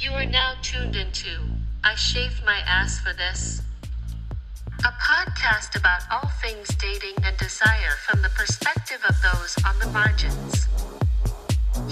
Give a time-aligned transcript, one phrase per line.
[0.00, 1.28] You are now tuned into
[1.84, 3.60] I Shaved My Ass for This,
[4.78, 9.88] a podcast about all things dating and desire from the perspective of those on the
[9.92, 10.68] margins.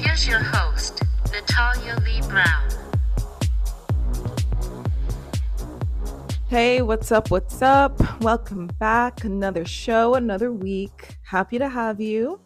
[0.01, 2.71] Here's your host, Natalia Lee Brown.
[6.49, 7.31] Hey, what's up?
[7.31, 8.23] What's up?
[8.23, 9.25] Welcome back.
[9.25, 11.19] Another show, another week.
[11.25, 12.41] Happy to have you.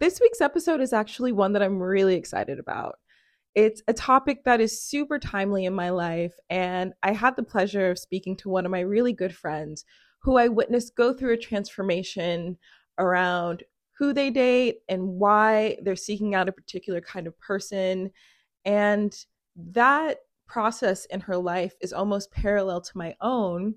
[0.00, 2.98] This week's episode is actually one that I'm really excited about.
[3.54, 7.90] It's a topic that is super timely in my life, and I had the pleasure
[7.90, 9.84] of speaking to one of my really good friends
[10.22, 12.58] who I witnessed go through a transformation
[12.98, 13.62] around
[13.96, 18.10] who they date and why they're seeking out a particular kind of person.
[18.64, 19.14] And
[19.56, 23.76] that process in her life is almost parallel to my own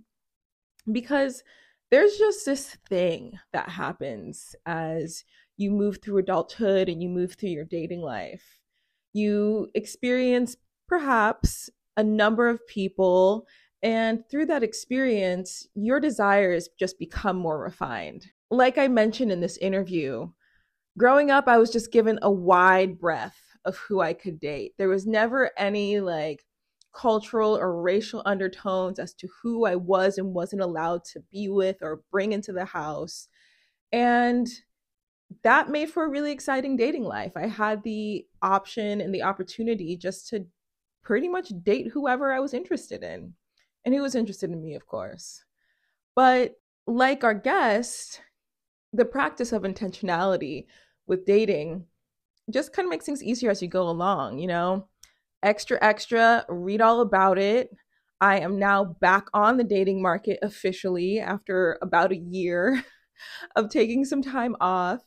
[0.91, 1.43] because
[1.91, 5.23] there's just this thing that happens as
[5.57, 8.56] you move through adulthood and you move through your dating life.
[9.17, 13.47] You experience perhaps a number of people,
[13.81, 18.27] and through that experience, your desires just become more refined.
[18.51, 20.29] Like I mentioned in this interview,
[20.99, 24.73] growing up, I was just given a wide breadth of who I could date.
[24.77, 26.45] There was never any like
[26.93, 31.77] cultural or racial undertones as to who I was and wasn't allowed to be with
[31.81, 33.29] or bring into the house.
[33.91, 34.47] And
[35.43, 37.33] that made for a really exciting dating life.
[37.35, 40.45] I had the option and the opportunity just to
[41.03, 43.33] pretty much date whoever I was interested in.
[43.85, 45.43] And who was interested in me, of course.
[46.15, 46.55] But
[46.87, 48.21] like our guest,
[48.91, 50.65] the practice of intentionality
[51.07, 51.85] with dating
[52.51, 54.87] just kind of makes things easier as you go along, you know?
[55.43, 57.69] extra, extra, read all about it.
[58.19, 62.83] I am now back on the dating market officially after about a year
[63.55, 65.01] of taking some time off.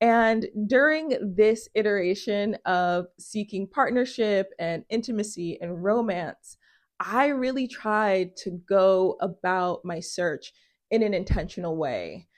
[0.00, 6.56] And during this iteration of seeking partnership and intimacy and romance,
[7.00, 10.52] I really tried to go about my search
[10.90, 12.28] in an intentional way,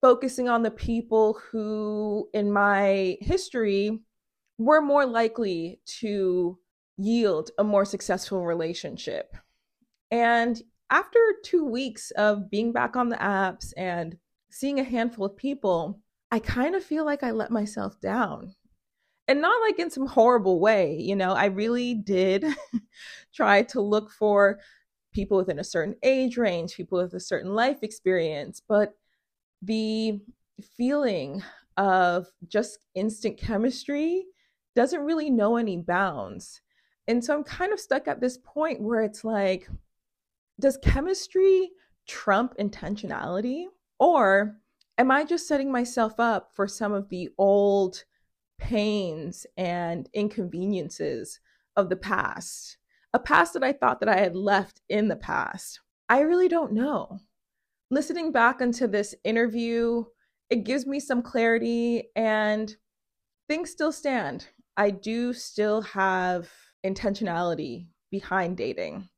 [0.00, 4.00] focusing on the people who, in my history,
[4.58, 6.58] we're more likely to
[6.96, 9.36] yield a more successful relationship.
[10.10, 10.60] And
[10.90, 14.16] after two weeks of being back on the apps and
[14.50, 16.00] seeing a handful of people,
[16.30, 18.54] I kind of feel like I let myself down.
[19.26, 22.44] And not like in some horrible way, you know, I really did
[23.34, 24.58] try to look for
[25.12, 28.94] people within a certain age range, people with a certain life experience, but
[29.62, 30.20] the
[30.76, 31.42] feeling
[31.76, 34.26] of just instant chemistry
[34.74, 36.60] doesn't really know any bounds.
[37.06, 39.68] And so I'm kind of stuck at this point where it's like,
[40.60, 41.70] does chemistry
[42.06, 43.64] trump intentionality?
[43.98, 44.56] Or
[44.98, 48.04] am I just setting myself up for some of the old
[48.58, 51.40] pains and inconveniences
[51.76, 52.76] of the past?
[53.14, 55.80] A past that I thought that I had left in the past.
[56.08, 57.20] I really don't know.
[57.90, 60.04] Listening back into this interview,
[60.50, 62.76] it gives me some clarity and
[63.48, 64.48] things still stand.
[64.76, 66.50] I do still have
[66.84, 69.08] intentionality behind dating.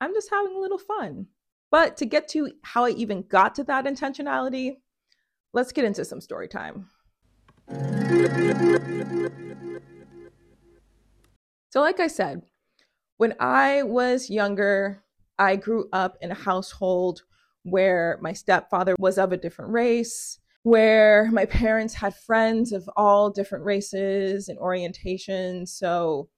[0.00, 1.26] I'm just having a little fun.
[1.70, 4.76] But to get to how I even got to that intentionality,
[5.52, 6.88] let's get into some story time.
[11.70, 12.42] So, like I said,
[13.16, 15.04] when I was younger,
[15.38, 17.22] I grew up in a household
[17.62, 23.30] where my stepfather was of a different race where my parents had friends of all
[23.30, 25.68] different races and orientations.
[25.68, 26.28] So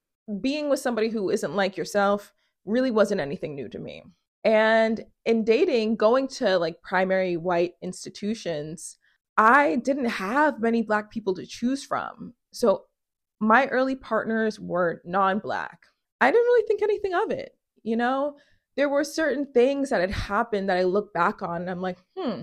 [0.40, 2.32] being with somebody who isn't like yourself
[2.64, 4.04] really wasn't anything new to me.
[4.44, 8.96] And in dating, going to like primary white institutions,
[9.36, 12.34] I didn't have many Black people to choose from.
[12.52, 12.84] So
[13.40, 15.78] my early partners were non Black.
[16.20, 17.56] I didn't really think anything of it.
[17.82, 18.36] You know,
[18.76, 21.98] there were certain things that had happened that I look back on and I'm like,
[22.16, 22.42] hmm,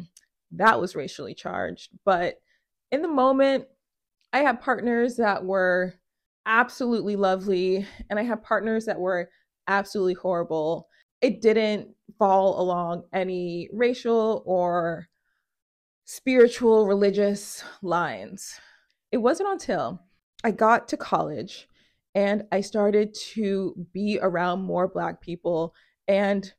[0.51, 1.89] that was racially charged.
[2.05, 2.35] But
[2.91, 3.66] in the moment,
[4.33, 5.95] I had partners that were
[6.45, 9.30] absolutely lovely, and I had partners that were
[9.68, 10.88] absolutely horrible.
[11.21, 15.07] It didn't fall along any racial or
[16.09, 18.59] spiritual, religious lines.
[19.11, 20.01] It wasn't until
[20.44, 21.67] I got to college
[22.15, 25.75] and I started to be around more Black people
[26.07, 26.51] and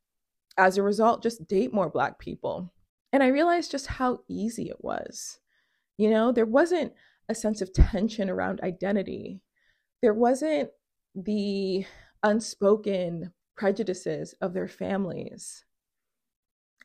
[0.57, 2.73] as a result, just date more Black people.
[3.13, 5.41] And I realized just how easy it was.
[5.99, 6.93] You know, there wasn't
[7.29, 9.41] a sense of tension around identity,
[10.01, 10.71] there wasn't
[11.17, 11.85] the
[12.23, 15.65] unspoken prejudices of their families.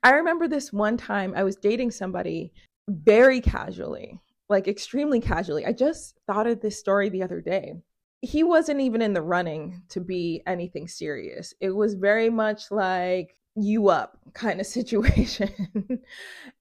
[0.06, 2.54] I remember this one time I was dating somebody
[2.88, 5.66] very casually, like extremely casually.
[5.66, 7.74] I just thought of this story the other day.
[8.22, 11.56] he wasn't even in the running to be anything serious.
[11.60, 15.50] It was very much like you up kind of situation.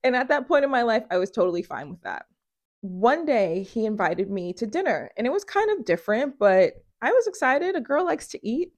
[0.03, 2.25] and at that point in my life, I was totally fine with that.
[2.81, 7.13] One day he invited me to dinner and it was kind of different, but I
[7.13, 7.77] was excited.
[7.77, 8.73] A girl likes to eat.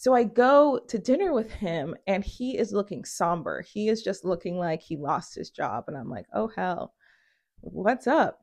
[0.00, 3.62] So I go to dinner with him and he is looking somber.
[3.62, 5.86] He is just looking like he lost his job.
[5.88, 6.94] And I'm like, oh, hell,
[7.62, 8.38] what's up?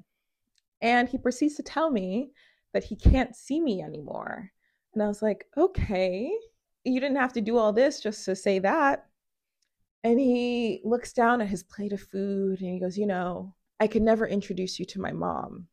[0.81, 2.31] And he proceeds to tell me
[2.74, 4.52] that he can't see me anymore.
[4.94, 6.30] And I was like, okay,
[6.84, 9.06] you didn't have to do all this just to say that.
[10.04, 13.88] And he looks down at his plate of food and he goes, you know, I
[13.88, 15.68] could never introduce you to my mom.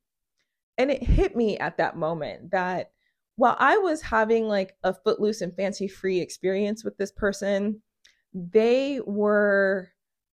[0.79, 2.93] And it hit me at that moment that
[3.37, 7.83] while I was having like a footloose and fancy free experience with this person,
[8.35, 9.91] they were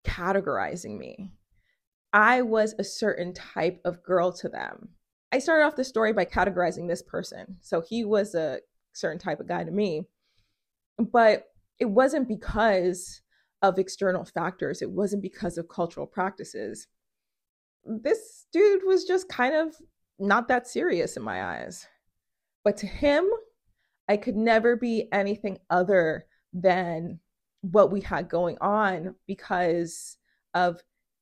[0.06, 1.32] categorizing me.
[2.14, 4.90] I was a certain type of girl to them.
[5.32, 7.58] I started off the story by categorizing this person.
[7.62, 8.60] So he was a
[8.94, 10.08] certain type of guy to me.
[10.98, 11.48] But
[11.80, 13.22] it wasn't because
[13.62, 16.88] of external factors, it wasn't because of cultural practices.
[17.84, 19.76] This dude was just kind of
[20.18, 21.86] not that serious in my eyes.
[22.66, 23.26] But to him,
[24.10, 27.20] I could never be anything other than
[27.62, 30.18] what we had going on because
[30.54, 30.82] of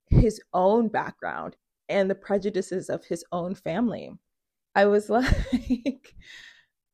[0.09, 1.55] his own background
[1.89, 4.11] and the prejudices of his own family.
[4.73, 6.15] I was like,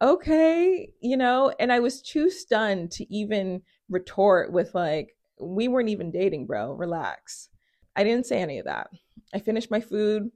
[0.02, 5.90] okay, you know, and I was too stunned to even retort with, like, we weren't
[5.90, 6.74] even dating, bro.
[6.74, 7.50] Relax.
[7.96, 8.90] I didn't say any of that.
[9.34, 10.32] I finished my food,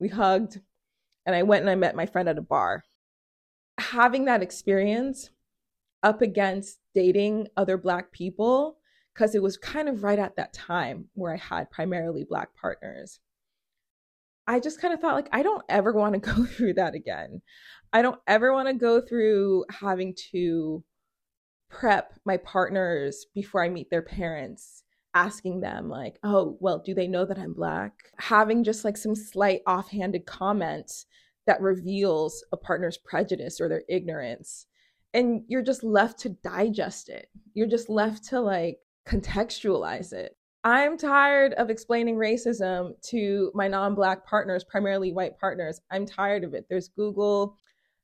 [0.00, 0.58] we hugged,
[1.26, 2.84] and I went and I met my friend at a bar.
[3.92, 5.30] Having that experience
[6.02, 8.78] up against dating other Black people,
[9.14, 13.20] because it was kind of right at that time where I had primarily Black partners.
[14.46, 17.42] I just kind of thought like I don't ever want to go through that again.
[17.92, 20.84] I don't ever want to go through having to
[21.70, 27.08] prep my partners before I meet their parents, asking them like, "Oh, well, do they
[27.08, 31.06] know that I'm black?" Having just like some slight offhanded comments
[31.48, 34.66] that reveals a partner's prejudice or their ignorance.
[35.14, 37.30] And you're just left to digest it.
[37.54, 40.36] You're just left to like contextualize it.
[40.62, 45.80] I'm tired of explaining racism to my non black partners, primarily white partners.
[45.90, 46.66] I'm tired of it.
[46.68, 47.56] There's Google.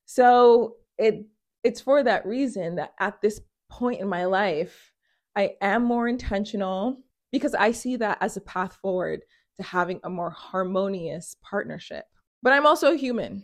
[0.06, 1.26] So it
[1.62, 4.92] it's for that reason that at this point in my life,
[5.36, 9.20] I am more intentional because I see that as a path forward
[9.58, 12.06] to having a more harmonious partnership.
[12.44, 13.42] But I'm also human.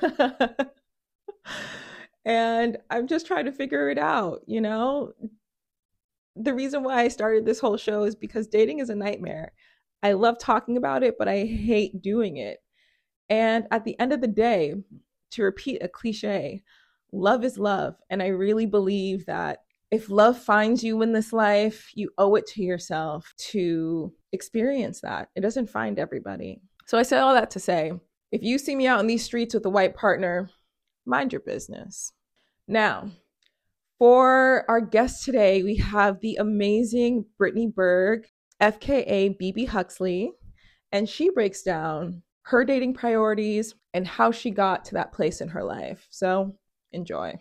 [2.24, 5.14] and I'm just trying to figure it out, you know?
[6.36, 9.52] the reason why I started this whole show is because dating is a nightmare.
[10.02, 12.58] I love talking about it, but I hate doing it.
[13.28, 14.74] And at the end of the day,
[15.32, 16.62] to repeat a cliche,
[17.12, 17.96] love is love.
[18.10, 22.46] And I really believe that if love finds you in this life, you owe it
[22.48, 25.28] to yourself to experience that.
[25.36, 26.60] It doesn't find everybody.
[26.86, 27.92] So I say all that to say
[28.34, 30.50] if you see me out in these streets with a white partner,
[31.06, 32.10] mind your business.
[32.66, 33.10] Now,
[34.00, 38.26] for our guest today, we have the amazing Brittany Berg,
[38.60, 40.32] FKA BB Huxley,
[40.90, 45.46] and she breaks down her dating priorities and how she got to that place in
[45.50, 46.08] her life.
[46.10, 46.56] So
[46.90, 47.38] enjoy.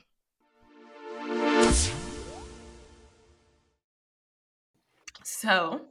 [5.23, 5.87] So,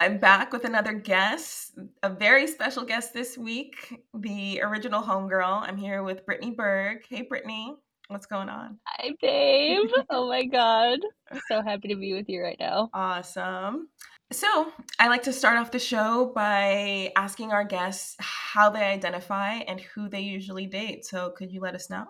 [0.00, 5.62] I'm back with another guest, a very special guest this week, the original homegirl.
[5.68, 6.98] I'm here with Brittany Berg.
[7.08, 7.74] Hey, Brittany.
[8.06, 8.78] What's going on?
[8.86, 9.88] Hi, babe.
[10.10, 11.00] oh my God.
[11.32, 12.90] I'm so happy to be with you right now.
[12.94, 13.88] Awesome.
[14.30, 19.54] So, I like to start off the show by asking our guests how they identify
[19.54, 21.06] and who they usually date.
[21.06, 22.04] So, could you let us know?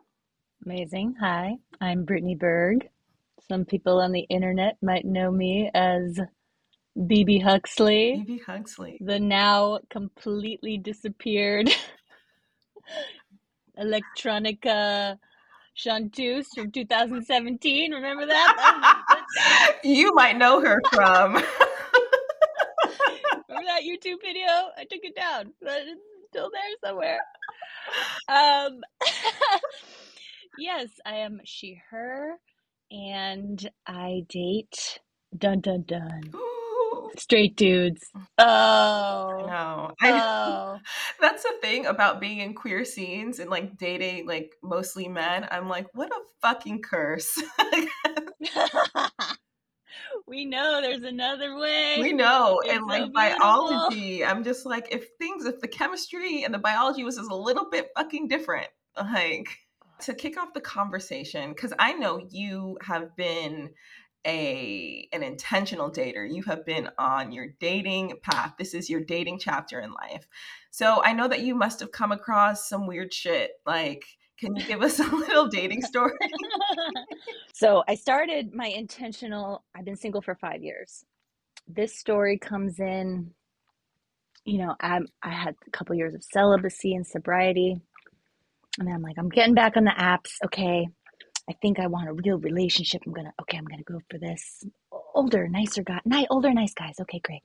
[0.67, 1.15] Amazing.
[1.21, 2.87] Hi, I'm Brittany Berg.
[3.49, 6.21] Some people on the internet might know me as
[6.99, 8.25] BB Huxley.
[8.27, 8.99] BB Huxley.
[9.01, 11.71] The now completely disappeared
[13.79, 15.17] electronica
[15.75, 17.93] Chanteuse from 2017.
[17.93, 19.03] Remember that?
[19.85, 21.35] you might know her from.
[21.35, 21.45] Remember
[23.49, 24.49] that YouTube video?
[24.77, 26.01] I took it down, but it's
[26.31, 27.21] still there somewhere.
[28.29, 28.81] Um,
[30.59, 32.41] yes, I am she, her,
[32.91, 34.99] and I date
[35.37, 36.33] dun dun dun.
[37.17, 38.11] Straight dudes.
[38.39, 39.45] Oh.
[39.47, 39.93] No.
[40.03, 40.79] Oh.
[41.21, 45.47] that's the thing about being in queer scenes and like dating like mostly men.
[45.51, 47.41] I'm like, what a fucking curse.
[50.27, 51.97] we know there's another way.
[52.01, 52.61] We know.
[52.65, 56.59] It's and like so biology, I'm just like, if things, if the chemistry and the
[56.59, 59.49] biology was just a little bit fucking different, like
[60.03, 63.71] To kick off the conversation, because I know you have been
[64.27, 66.29] a an intentional dater.
[66.31, 68.55] You have been on your dating path.
[68.59, 70.27] This is your dating chapter in life.
[70.71, 73.53] So I know that you must have come across some weird shit.
[73.65, 74.05] Like,
[74.39, 76.13] can you give us a little dating story?
[77.53, 81.05] so I started my intentional, I've been single for five years.
[81.67, 83.33] This story comes in,
[84.45, 87.81] you know, I, I had a couple years of celibacy and sobriety.
[88.79, 90.37] And I'm like, I'm getting back on the apps.
[90.45, 90.87] Okay.
[91.49, 93.03] I think I want a real relationship.
[93.07, 94.65] I'm gonna okay, I'm gonna go for this
[95.15, 96.01] older, nicer guy.
[96.05, 96.97] Nice, older, nice guys.
[97.01, 97.43] Okay, great.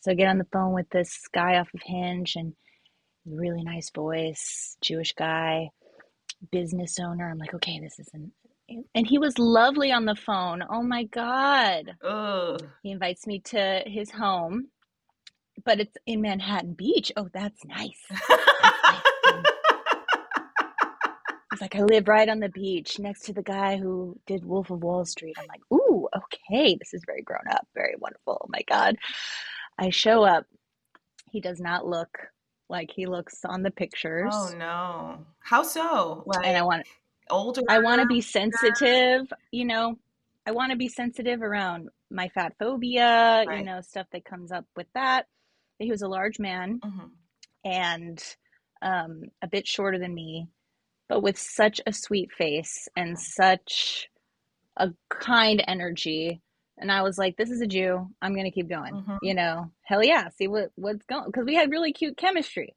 [0.00, 2.54] So I get on the phone with this guy off of Hinge and
[3.26, 5.70] really nice voice, Jewish guy,
[6.50, 7.30] business owner.
[7.30, 8.32] I'm like, okay, this isn't
[8.94, 10.62] and he was lovely on the phone.
[10.68, 11.96] Oh my god.
[12.04, 12.62] Ugh.
[12.82, 14.68] He invites me to his home,
[15.64, 17.12] but it's in Manhattan Beach.
[17.16, 18.04] Oh, that's nice.
[21.60, 24.82] Like, I live right on the beach next to the guy who did Wolf of
[24.82, 25.36] Wall Street.
[25.38, 28.40] I'm like, ooh, okay, this is very grown up, very wonderful.
[28.42, 28.96] Oh my God.
[29.78, 30.44] I show up.
[31.30, 32.18] He does not look
[32.68, 34.32] like he looks on the pictures.
[34.34, 35.26] Oh no.
[35.40, 36.22] How so?
[36.26, 36.86] Like, and I want
[37.30, 37.62] older.
[37.68, 39.98] I want to be sensitive, you know.
[40.46, 43.58] I want to be sensitive around my fat phobia, right.
[43.58, 45.26] you know, stuff that comes up with that.
[45.78, 47.06] He was a large man mm-hmm.
[47.64, 48.22] and
[48.82, 50.48] um, a bit shorter than me
[51.08, 54.08] but with such a sweet face and such
[54.76, 56.40] a kind energy.
[56.78, 58.08] And I was like, this is a Jew.
[58.22, 58.94] I'm going to keep going.
[58.94, 59.16] Mm-hmm.
[59.22, 60.28] You know, hell yeah.
[60.28, 62.76] See what, what's going because we had really cute chemistry.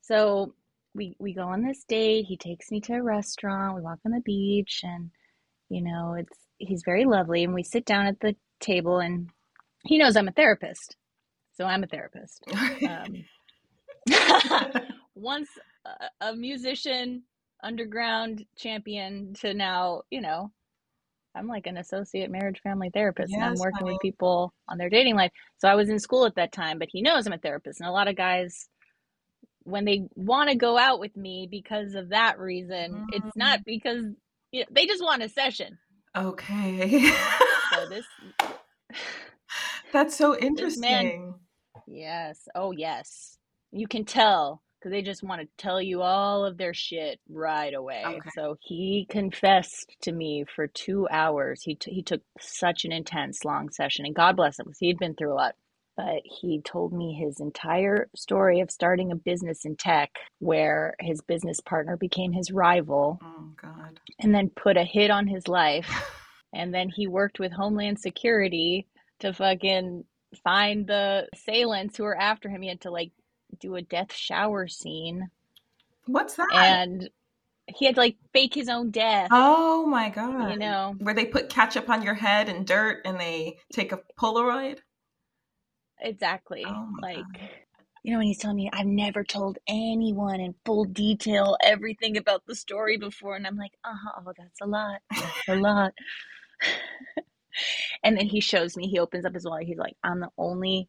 [0.00, 0.54] So
[0.94, 2.24] we, we go on this date.
[2.26, 3.74] He takes me to a restaurant.
[3.74, 5.10] We walk on the beach and,
[5.68, 7.44] you know, it's, he's very lovely.
[7.44, 9.28] And we sit down at the table and
[9.84, 10.96] he knows I'm a therapist.
[11.54, 12.44] So I'm a therapist.
[12.88, 13.24] um,
[15.14, 15.50] once
[15.84, 17.24] a, a musician
[17.62, 20.52] underground champion to now, you know,
[21.34, 23.92] I'm like an associate marriage family therapist yes, and I'm working honey.
[23.92, 25.30] with people on their dating life.
[25.58, 27.80] So I was in school at that time, but he knows I'm a therapist.
[27.80, 28.68] And a lot of guys,
[29.62, 33.06] when they want to go out with me because of that reason, mm-hmm.
[33.12, 34.04] it's not because
[34.52, 35.78] you know, they just want a session.
[36.16, 37.10] Okay.
[37.72, 38.06] so this.
[39.92, 40.82] That's so interesting.
[40.82, 41.34] Man,
[41.86, 42.48] yes.
[42.54, 43.38] Oh, yes.
[43.70, 48.02] You can tell they just want to tell you all of their shit right away.
[48.04, 48.30] Okay.
[48.34, 51.62] So he confessed to me for two hours.
[51.62, 54.88] He t- he took such an intense long session, and God bless him because he
[54.88, 55.54] had been through a lot.
[55.96, 61.20] But he told me his entire story of starting a business in tech, where his
[61.22, 63.18] business partner became his rival.
[63.22, 64.00] Oh God!
[64.20, 65.90] And then put a hit on his life,
[66.52, 68.86] and then he worked with Homeland Security
[69.20, 70.04] to fucking
[70.44, 72.62] find the assailants who were after him.
[72.62, 73.12] He had to like
[73.60, 75.30] do a death shower scene.
[76.06, 76.48] What's that?
[76.52, 77.10] And
[77.66, 79.28] he had to like fake his own death.
[79.30, 80.52] Oh my god.
[80.52, 80.94] You know.
[80.98, 84.78] Where they put ketchup on your head and dirt and they take a Polaroid?
[86.00, 86.64] Exactly.
[86.66, 87.50] Oh like god.
[88.02, 92.46] you know, when he's telling me I've never told anyone in full detail everything about
[92.46, 95.00] the story before, and I'm like, uh-huh, oh, that's a lot.
[95.10, 95.92] That's a lot.
[98.02, 100.88] and then he shows me, he opens up his wallet, he's like, I'm the only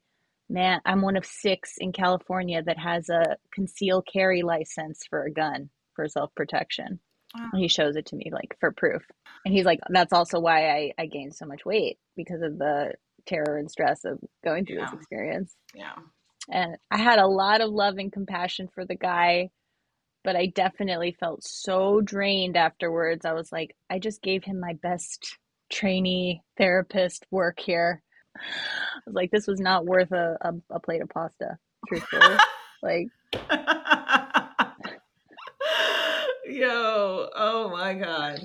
[0.50, 5.32] man, I'm one of six in California that has a conceal carry license for a
[5.32, 7.00] gun for self protection.
[7.38, 7.50] Wow.
[7.56, 9.04] He shows it to me like for proof.
[9.46, 12.94] And he's like, that's also why I, I gained so much weight because of the
[13.28, 14.86] terror and stress of going through yeah.
[14.86, 15.56] this experience.
[15.76, 15.94] Yeah.
[16.52, 19.52] And I had a lot of love and compassion for the guy,
[20.24, 23.26] but I definitely felt so drained afterwards.
[23.26, 25.38] I was like, I just gave him my best
[25.72, 28.02] trainee therapist work here
[28.36, 31.58] I was like, this was not worth a, a, a plate of pasta,
[31.88, 32.36] truthfully.
[32.84, 33.08] like,
[36.46, 38.40] yo, oh my god.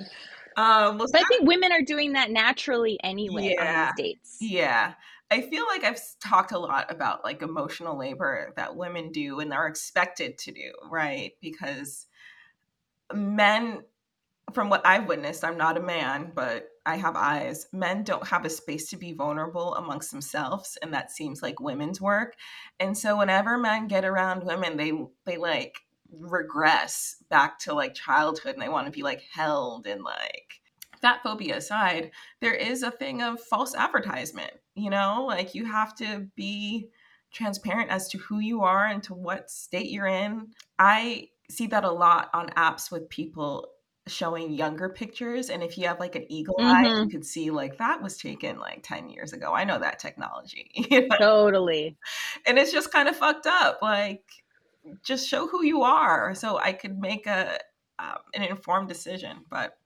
[0.57, 4.37] Um, well, but I think women are doing that naturally anyway yeah, on these dates.
[4.39, 4.93] Yeah.
[5.31, 9.53] I feel like I've talked a lot about like emotional labor that women do and
[9.53, 11.33] are expected to do, right?
[11.41, 12.07] Because
[13.13, 13.81] men,
[14.53, 17.67] from what I've witnessed, I'm not a man, but I have eyes.
[17.73, 21.99] Men don't have a space to be vulnerable amongst themselves, and that seems like women's
[21.99, 22.35] work.
[22.79, 24.93] And so whenever men get around women, they
[25.25, 25.77] they like
[26.11, 30.61] regress back to like childhood and they want to be like held and like
[31.01, 32.11] fat phobia aside,
[32.41, 35.25] there is a thing of false advertisement, you know?
[35.27, 36.89] Like you have to be
[37.33, 40.47] transparent as to who you are and to what state you're in.
[40.79, 43.67] I see that a lot on apps with people
[44.07, 46.67] showing younger pictures and if you have like an eagle mm-hmm.
[46.67, 47.09] eye you mm-hmm.
[47.09, 51.07] could see like that was taken like 10 years ago i know that technology you
[51.07, 51.17] know?
[51.17, 51.97] totally
[52.45, 54.23] and it's just kind of fucked up like
[55.03, 57.57] just show who you are so i could make a
[57.99, 59.37] um, an informed decision.
[59.49, 59.77] But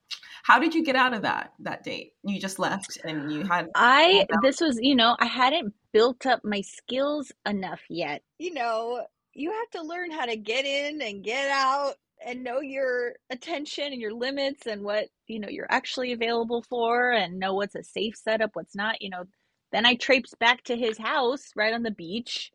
[0.42, 2.12] how did you get out of that that date?
[2.24, 6.40] You just left and you had I this was, you know, I hadn't built up
[6.44, 8.22] my skills enough yet.
[8.38, 12.60] You know, you have to learn how to get in and get out and know
[12.60, 17.54] your attention and your limits and what, you know, you're actually available for and know
[17.54, 19.24] what's a safe setup, what's not, you know.
[19.72, 22.50] Then I traipsed back to his house right on the beach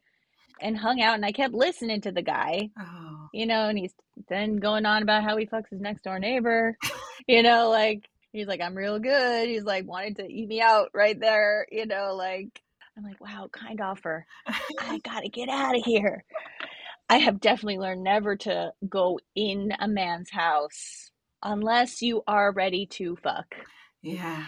[0.61, 2.69] and hung out and I kept listening to the guy.
[2.79, 3.27] Oh.
[3.33, 3.93] You know, and he's
[4.29, 6.77] then going on about how he fucks his next door neighbor.
[7.27, 9.47] you know, like he's like, I'm real good.
[9.47, 12.61] He's like wanted to eat me out right there, you know, like
[12.97, 14.25] I'm like, wow, kind offer.
[14.79, 16.23] I gotta get out of here.
[17.09, 21.11] I have definitely learned never to go in a man's house
[21.43, 23.55] unless you are ready to fuck.
[24.01, 24.45] Yeah.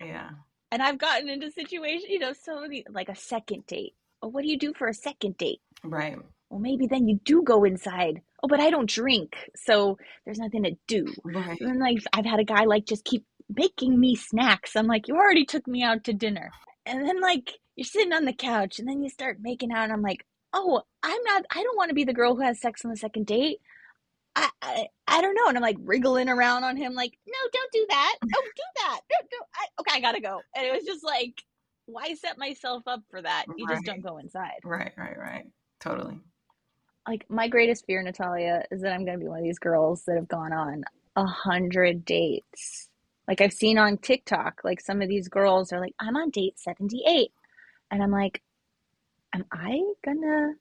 [0.00, 0.30] Yeah.
[0.70, 4.42] And I've gotten into situations, you know, so many like a second date well, what
[4.42, 5.60] do you do for a second date?
[5.84, 6.16] Right.
[6.48, 8.22] Well, maybe then you do go inside.
[8.42, 11.12] Oh, but I don't drink, so there's nothing to do.
[11.24, 11.60] Right.
[11.60, 14.76] And like I've had a guy like just keep making me snacks.
[14.76, 16.50] I'm like, you already took me out to dinner,
[16.86, 19.92] and then like you're sitting on the couch, and then you start making out, and
[19.92, 21.44] I'm like, oh, I'm not.
[21.50, 23.58] I don't want to be the girl who has sex on the second date.
[24.34, 25.48] I, I, I don't know.
[25.48, 28.16] And I'm like wriggling around on him, like, no, don't do that.
[28.24, 29.00] Oh, do that.
[29.10, 29.46] Don't, don't.
[29.54, 30.40] I, okay, I gotta go.
[30.56, 31.42] And it was just like,
[31.86, 33.44] why set myself up for that?
[33.56, 33.74] You right.
[33.74, 34.60] just don't go inside.
[34.64, 35.44] Right, right, right.
[35.80, 36.18] Totally.
[37.06, 40.16] Like my greatest fear, Natalia, is that I'm gonna be one of these girls that
[40.16, 40.84] have gone on
[41.16, 42.88] a hundred dates.
[43.28, 46.58] Like I've seen on TikTok, like some of these girls are like, I'm on date
[46.58, 47.30] 78.
[47.90, 48.42] And I'm like,
[49.34, 50.54] am I gonna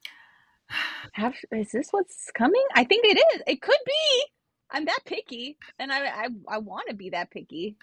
[1.13, 2.63] have is this what's coming?
[2.75, 3.41] I think it is.
[3.47, 4.23] It could be.
[4.69, 7.77] I'm that picky and I I, I want to be that picky.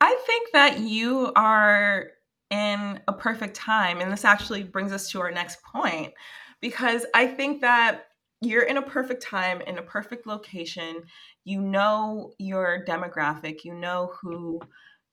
[0.00, 2.10] I think that you are
[2.52, 4.00] in a perfect time.
[4.00, 6.12] And this actually brings us to our next point
[6.60, 8.08] because I think that
[8.42, 11.02] you're in a perfect time, in a perfect location.
[11.44, 14.60] You know your demographic, you know who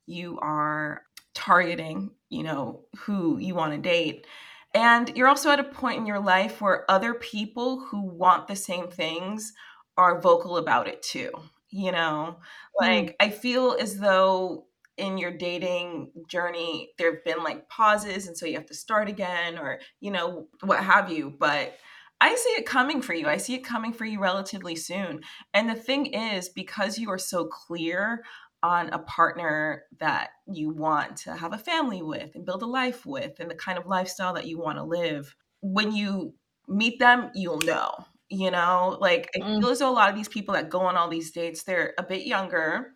[0.06, 1.04] you are
[1.34, 4.28] targeting, you know who you want to date.
[4.74, 8.56] And you're also at a point in your life where other people who want the
[8.56, 9.54] same things
[9.98, 11.32] are vocal about it too.
[11.72, 12.38] You know,
[12.80, 13.16] like mm.
[13.20, 14.66] I feel as though
[14.98, 19.08] in your dating journey there have been like pauses and so you have to start
[19.08, 21.74] again or you know what have you but
[22.22, 23.28] I see it coming for you.
[23.28, 25.22] I see it coming for you relatively soon.
[25.54, 28.24] And the thing is, because you are so clear
[28.62, 33.06] on a partner that you want to have a family with and build a life
[33.06, 36.34] with and the kind of lifestyle that you want to live, when you
[36.68, 37.92] meet them, you'll know.
[38.32, 39.60] You know, like I mm.
[39.60, 41.96] feel as though a lot of these people that go on all these dates, they're
[41.98, 42.94] a bit younger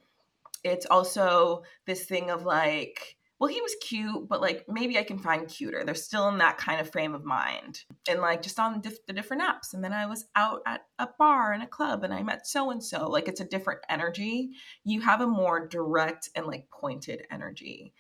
[0.64, 5.18] it's also this thing of like well he was cute but like maybe i can
[5.18, 5.84] find cuter.
[5.84, 7.82] They're still in that kind of frame of mind.
[8.10, 9.74] And like just on diff- the different apps.
[9.74, 12.72] And then i was out at a bar and a club and i met so
[12.72, 14.52] and so like it's a different energy.
[14.84, 17.94] You have a more direct and like pointed energy.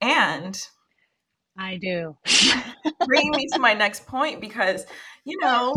[0.00, 0.60] And
[1.56, 2.16] I do.
[3.06, 4.84] bringing me to my next point because
[5.24, 5.76] you know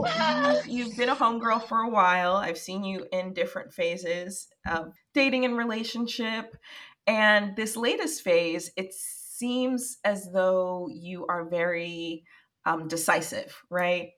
[0.66, 2.36] you've, you've been a homegirl for a while.
[2.36, 6.56] I've seen you in different phases of dating and relationship,
[7.08, 12.26] and this latest phase, it seems as though you are very
[12.66, 14.12] um, decisive, right?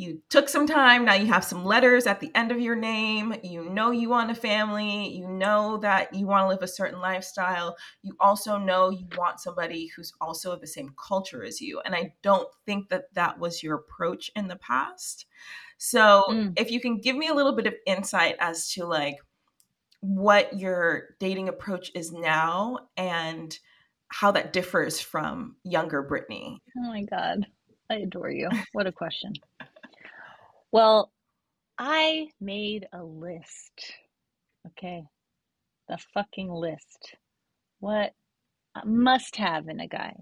[0.00, 3.34] you took some time now you have some letters at the end of your name
[3.42, 7.00] you know you want a family you know that you want to live a certain
[7.00, 11.80] lifestyle you also know you want somebody who's also of the same culture as you
[11.84, 15.26] and i don't think that that was your approach in the past
[15.76, 16.52] so mm.
[16.56, 19.16] if you can give me a little bit of insight as to like
[20.00, 23.58] what your dating approach is now and
[24.08, 27.46] how that differs from younger brittany oh my god
[27.90, 28.48] I adore you.
[28.72, 29.32] What a question.
[30.72, 31.10] Well,
[31.76, 33.94] I made a list.
[34.68, 35.02] Okay.
[35.88, 37.16] The fucking list.
[37.80, 38.12] What
[38.84, 40.14] must have in a guy.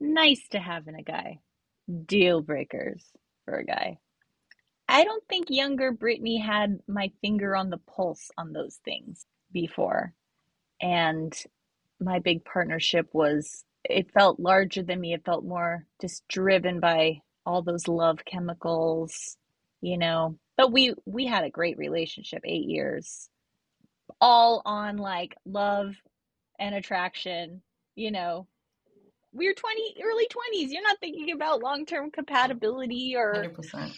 [0.00, 1.40] Nice to have in a guy.
[2.06, 3.04] Deal breakers
[3.44, 3.98] for a guy.
[4.90, 10.14] I don't think younger Brittany had my finger on the pulse on those things before.
[10.80, 11.34] And
[12.00, 15.14] my big partnership was, it felt larger than me.
[15.14, 19.36] It felt more just driven by all those love chemicals,
[19.80, 23.28] you know but we we had a great relationship 8 years
[24.20, 25.94] all on like love
[26.58, 27.62] and attraction
[27.94, 28.46] you know
[29.32, 33.92] we are 20 early 20s you're not thinking about long-term compatibility or 100%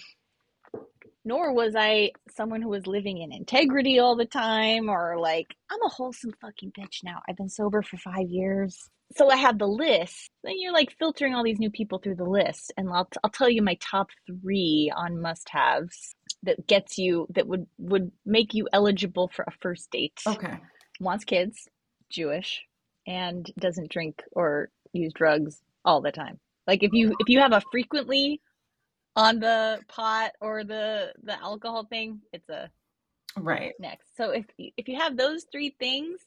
[1.25, 5.83] nor was I someone who was living in integrity all the time or like, I'm
[5.85, 7.21] a wholesome fucking bitch now.
[7.29, 10.31] I've been sober for five years so I have the list.
[10.45, 13.49] Then you're like filtering all these new people through the list, and I'll, I'll tell
[13.49, 16.15] you my top three on must haves.
[16.45, 20.21] that gets you that would would make you eligible for a first date.
[20.27, 20.59] Okay.
[21.01, 21.69] Wants kids,
[22.11, 22.63] Jewish,
[23.07, 26.39] and doesn't drink or use drugs all the time.
[26.67, 28.41] Like if you if you have a frequently
[29.17, 32.71] on the pot or the the alcohol thing, it's a
[33.37, 34.17] right next.
[34.17, 36.21] So if if you have those three things,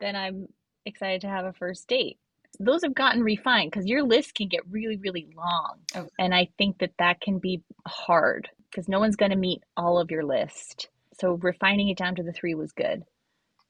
[0.00, 0.46] then I'm
[0.86, 2.18] excited to have a first date.
[2.58, 6.08] Those have gotten refined because your list can get really really long, okay.
[6.18, 9.98] and I think that that can be hard because no one's going to meet all
[9.98, 10.88] of your list.
[11.20, 13.02] So refining it down to the three was good,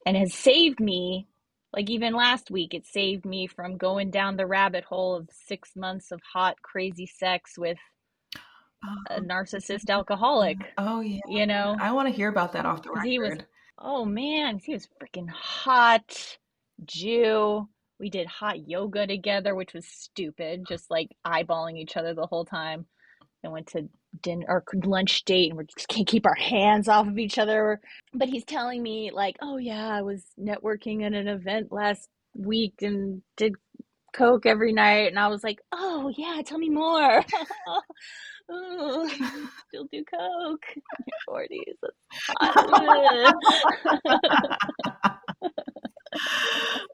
[0.07, 1.27] and has saved me
[1.73, 5.71] like even last week it saved me from going down the rabbit hole of six
[5.77, 7.79] months of hot crazy sex with
[8.83, 9.15] Uh-huh.
[9.15, 11.21] a oh, narcissist alcoholic oh yeah.
[11.29, 11.77] you know?
[11.79, 13.39] I want to hear about that off the record he was
[13.79, 16.39] oh man he was freaking hot
[16.85, 17.69] jew.
[17.99, 22.45] We did hot yoga together which was stupid just like eyeballing each other the whole
[22.45, 22.87] time.
[23.43, 23.89] And went to
[24.23, 27.81] dinner or lunch date and we just can't keep our hands off of each other.
[28.13, 32.75] But he's telling me like, oh yeah, I was networking at an event last week
[32.83, 33.55] and did
[34.13, 35.09] coke every night.
[35.09, 37.25] And I was like, oh yeah, tell me more.
[38.51, 39.09] oh,
[39.69, 41.77] still do coke in your 40s.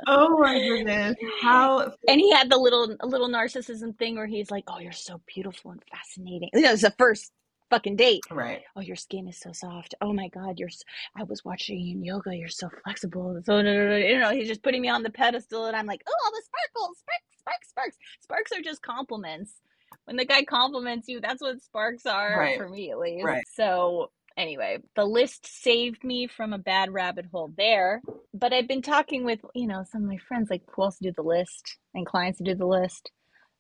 [0.07, 1.17] oh my goodness.
[1.43, 5.21] How and he had the little little narcissism thing where he's like oh you're so
[5.27, 6.51] beautiful and fascinating.
[6.53, 7.33] You know it's the first
[7.71, 8.21] fucking date.
[8.31, 8.63] Right.
[8.77, 9.95] Oh your skin is so soft.
[10.01, 10.71] Oh my god you're
[11.17, 12.37] i was watching you in yoga.
[12.37, 13.41] You're so flexible.
[13.45, 16.15] So no, you know he's just putting me on the pedestal and i'm like oh
[16.25, 17.97] all the sparkles sparks sparks sparks.
[18.21, 19.61] Sparks are just compliments
[20.07, 22.59] when the guy compliments you that's what sparks are right.
[22.59, 23.45] for me at least right.
[23.55, 28.03] so anyway, the list saved me from a bad rabbit hole there.
[28.35, 31.13] But I've been talking with, you know, some of my friends, like who else do
[31.13, 33.11] the list and clients who do the list.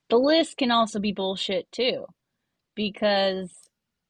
[0.09, 2.06] The list can also be bullshit too,
[2.74, 3.52] because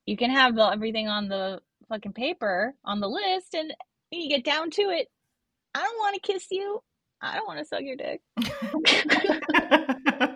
[0.04, 3.72] you can have everything on the fucking paper on the list, and
[4.10, 5.08] you get down to it.
[5.74, 6.80] I don't want to kiss you.
[7.22, 8.20] I don't want to suck your dick.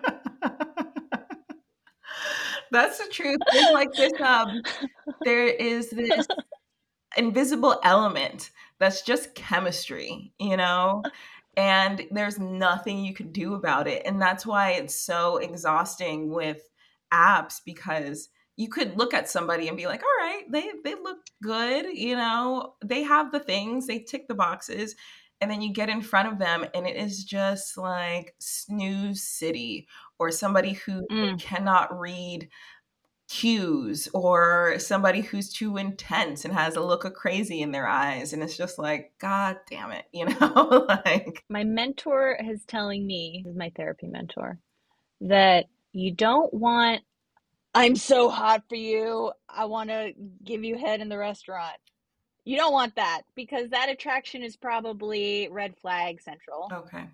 [2.71, 3.39] That's the truth.
[3.51, 4.61] There's like this um
[5.23, 6.27] there is this
[7.17, 11.03] invisible element that's just chemistry, you know?
[11.57, 14.03] And there's nothing you can do about it.
[14.05, 16.61] And that's why it's so exhausting with
[17.13, 21.17] apps because you could look at somebody and be like, all right, they they look
[21.43, 24.95] good, you know, they have the things, they tick the boxes.
[25.41, 29.87] And then you get in front of them and it is just like snooze city
[30.19, 31.39] or somebody who mm.
[31.39, 32.47] cannot read
[33.31, 38.33] cues or somebody who's too intense and has a look of crazy in their eyes
[38.33, 43.41] and it's just like god damn it you know like my mentor is telling me
[43.47, 44.59] is my therapy mentor
[45.21, 47.03] that you don't want
[47.73, 50.11] i'm so hot for you i want to
[50.43, 51.77] give you head in the restaurant
[52.43, 56.69] you don't want that because that attraction is probably red flag central.
[56.71, 57.05] Okay.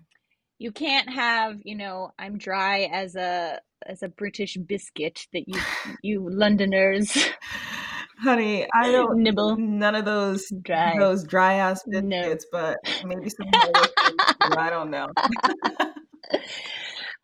[0.58, 5.60] You can't have you know i'm dry as a as a british biscuit that you
[6.02, 7.16] you londoners
[8.18, 9.56] honey i don't nibble.
[9.56, 10.98] none of those dry.
[10.98, 12.58] those dry ass biscuits no.
[12.60, 13.46] but maybe some
[14.56, 15.06] i don't know.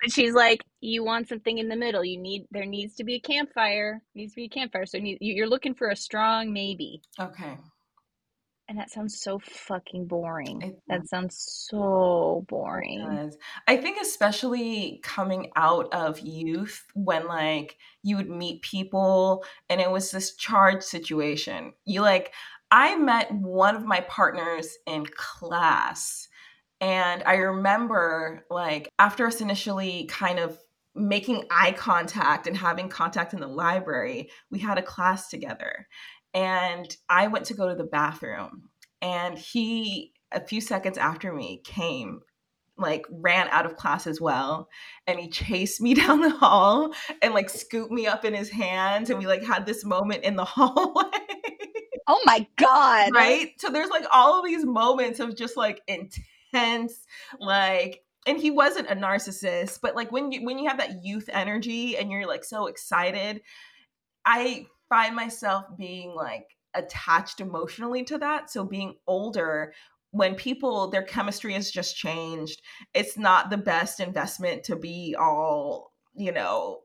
[0.01, 2.05] But she's like you want something in the middle.
[2.05, 4.87] You need there needs to be a campfire needs to be a campfire.
[4.87, 7.01] So you're looking for a strong maybe.
[7.19, 7.59] Okay
[8.69, 10.63] and that sounds so fucking boring.
[10.63, 11.37] It, that sounds
[11.69, 13.33] so boring.
[13.69, 19.91] I think especially coming out of youth when like you would meet people and it
[19.91, 21.73] was this charged situation.
[21.85, 22.33] You like
[22.71, 26.29] I met one of my partners in class
[26.81, 30.59] and I remember like after us initially kind of
[30.95, 35.89] making eye contact and having contact in the library, we had a class together
[36.35, 38.69] and I went to go to the bathroom
[39.01, 42.21] and he a few seconds after me came
[42.77, 44.69] like ran out of class as well
[45.07, 46.93] and he chased me down the hall
[47.23, 50.37] and like scooped me up in his hands and we like had this moment in
[50.37, 51.05] the hallway.
[52.07, 53.13] Oh my god.
[53.15, 53.53] Right?
[53.59, 57.07] So there's like all of these moments of just like intense
[57.39, 61.29] like and he wasn't a narcissist but like when you when you have that youth
[61.33, 63.41] energy and you're like so excited
[64.25, 68.49] i find myself being like attached emotionally to that.
[68.49, 69.73] So being older,
[70.13, 72.63] when people their chemistry has just changed,
[72.95, 76.79] it's not the best investment to be all, you know,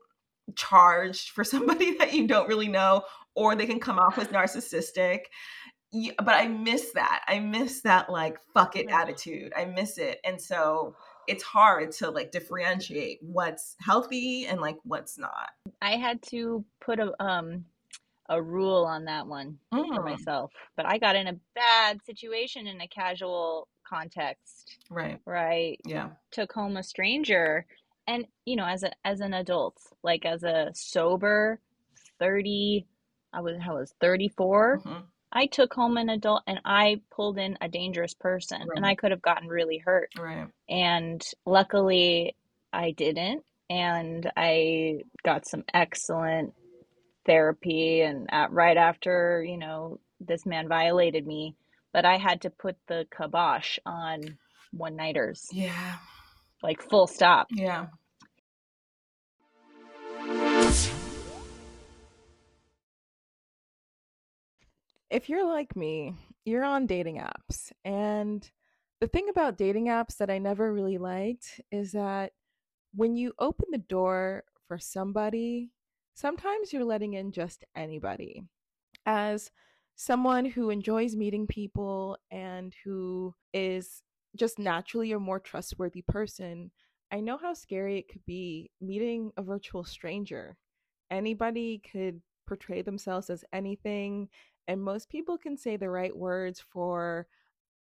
[0.56, 3.04] charged for somebody that you don't really know,
[3.36, 5.20] or they can come off as narcissistic.
[6.18, 7.22] but I miss that.
[7.28, 9.52] I miss that like fuck it attitude.
[9.56, 10.18] I miss it.
[10.24, 10.96] And so
[11.28, 15.50] it's hard to like differentiate what's healthy and like what's not.
[15.80, 17.66] I had to put a um
[18.30, 19.94] a rule on that one mm.
[19.94, 20.52] for myself.
[20.76, 24.78] But I got in a bad situation in a casual context.
[24.88, 25.18] Right.
[25.26, 25.78] Right.
[25.84, 26.10] Yeah.
[26.30, 27.66] Took home a stranger
[28.06, 31.60] and you know as a as an adult, like as a sober
[32.18, 32.86] 30
[33.32, 34.78] I was I was 34.
[34.78, 35.00] Mm-hmm.
[35.32, 38.76] I took home an adult and I pulled in a dangerous person right.
[38.76, 40.10] and I could have gotten really hurt.
[40.18, 40.48] Right.
[40.68, 42.36] And luckily
[42.72, 46.54] I didn't and I got some excellent
[47.30, 51.54] therapy and at, right after, you know, this man violated me,
[51.92, 54.36] but I had to put the kibosh on
[54.72, 55.48] one nighters.
[55.52, 55.94] Yeah.
[56.60, 57.46] Like full stop.
[57.52, 57.86] Yeah.
[65.08, 66.14] If you're like me,
[66.44, 67.70] you're on dating apps.
[67.84, 68.48] And
[69.00, 72.32] the thing about dating apps that I never really liked is that
[72.92, 75.70] when you open the door for somebody,
[76.14, 78.42] sometimes you're letting in just anybody.
[79.06, 79.50] As
[79.96, 84.02] someone who enjoys meeting people and who is
[84.36, 86.70] just naturally a more trustworthy person,
[87.12, 90.56] I know how scary it could be meeting a virtual stranger.
[91.10, 94.28] Anybody could portray themselves as anything,
[94.68, 97.26] and most people can say the right words for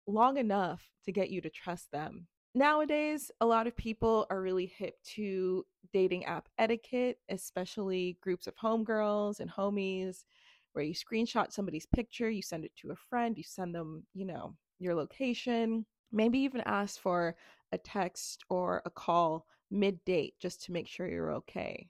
[0.07, 4.65] long enough to get you to trust them nowadays a lot of people are really
[4.65, 10.25] hip to dating app etiquette especially groups of homegirls and homies
[10.73, 14.25] where you screenshot somebody's picture you send it to a friend you send them you
[14.25, 17.35] know your location maybe even ask for
[17.71, 21.87] a text or a call mid date just to make sure you're okay.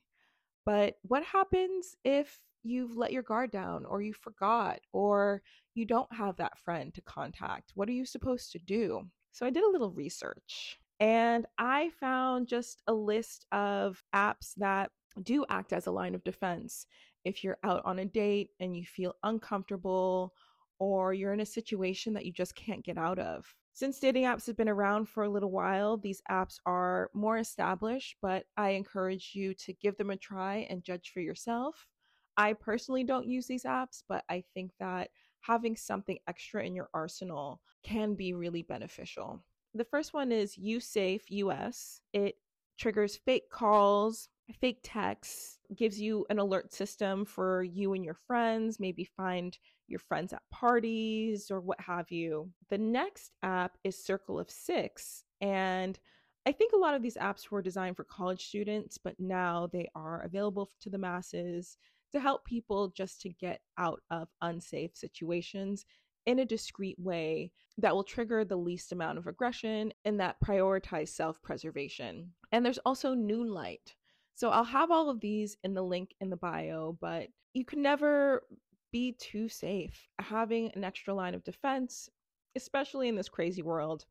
[0.66, 5.42] But what happens if you've let your guard down or you forgot or
[5.74, 7.72] you don't have that friend to contact?
[7.76, 12.48] What are you supposed to do so I did a little research and I found
[12.48, 14.92] just a list of apps that
[15.24, 16.86] do act as a line of defense.
[17.26, 20.34] If you're out on a date and you feel uncomfortable
[20.80, 23.54] or you're in a situation that you just can't get out of.
[23.74, 28.18] Since dating apps have been around for a little while, these apps are more established,
[28.22, 31.88] but I encourage you to give them a try and judge for yourself.
[32.36, 35.10] I personally don't use these apps, but I think that
[35.42, 39.44] having something extra in your arsenal can be really beneficial.
[39.74, 42.02] The first one is USafe US.
[42.14, 42.36] It
[42.78, 48.80] triggers fake calls, fake texts, gives you an alert system for you and your friends,
[48.80, 52.50] maybe find your friends at parties or what have you.
[52.70, 55.24] The next app is Circle of Six.
[55.42, 56.00] And
[56.46, 59.90] I think a lot of these apps were designed for college students, but now they
[59.94, 61.78] are available to the masses
[62.12, 65.86] to help people just to get out of unsafe situations
[66.26, 71.10] in a discreet way that will trigger the least amount of aggression and that prioritize
[71.10, 72.32] self preservation.
[72.52, 73.96] And there's also Noonlight.
[74.36, 77.82] So I'll have all of these in the link in the bio, but you can
[77.82, 78.44] never
[78.92, 80.08] be too safe.
[80.20, 82.10] Having an extra line of defense,
[82.56, 84.06] especially in this crazy world,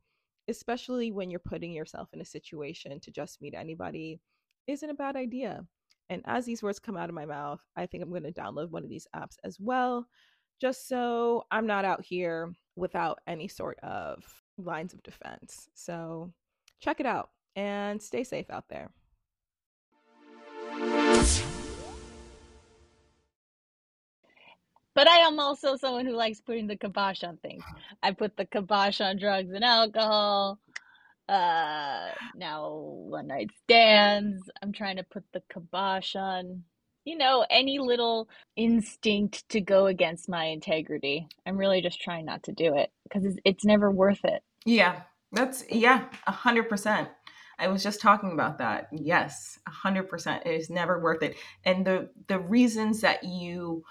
[0.48, 4.20] especially when you're putting yourself in a situation to just meet anybody,
[4.66, 5.64] isn't a bad idea.
[6.10, 8.70] And as these words come out of my mouth, I think I'm going to download
[8.70, 10.06] one of these apps as well,
[10.60, 14.24] just so I'm not out here without any sort of
[14.56, 15.68] lines of defense.
[15.74, 16.32] So
[16.80, 18.90] check it out and stay safe out there.
[24.94, 27.62] But I am also someone who likes putting the kibosh on things.
[28.02, 30.58] I put the kibosh on drugs and alcohol
[31.28, 34.42] uh now one night stands.
[34.62, 36.64] I'm trying to put the kibosh on.
[37.04, 41.28] You know any little instinct to go against my integrity.
[41.46, 44.42] I'm really just trying not to do it because it's, it's never worth it.
[44.64, 47.08] Yeah that's yeah a hundred percent.
[47.58, 48.88] I was just talking about that.
[48.92, 50.44] Yes a hundred percent.
[50.46, 51.36] It is never worth it.
[51.64, 53.84] And the the reasons that you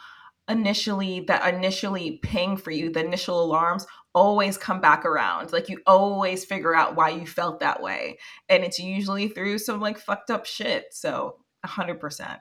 [0.50, 5.52] initially that initially ping for you the initial alarms always come back around.
[5.52, 8.18] Like you always figure out why you felt that way.
[8.50, 10.86] And it's usually through some like fucked up shit.
[10.92, 12.40] So 100%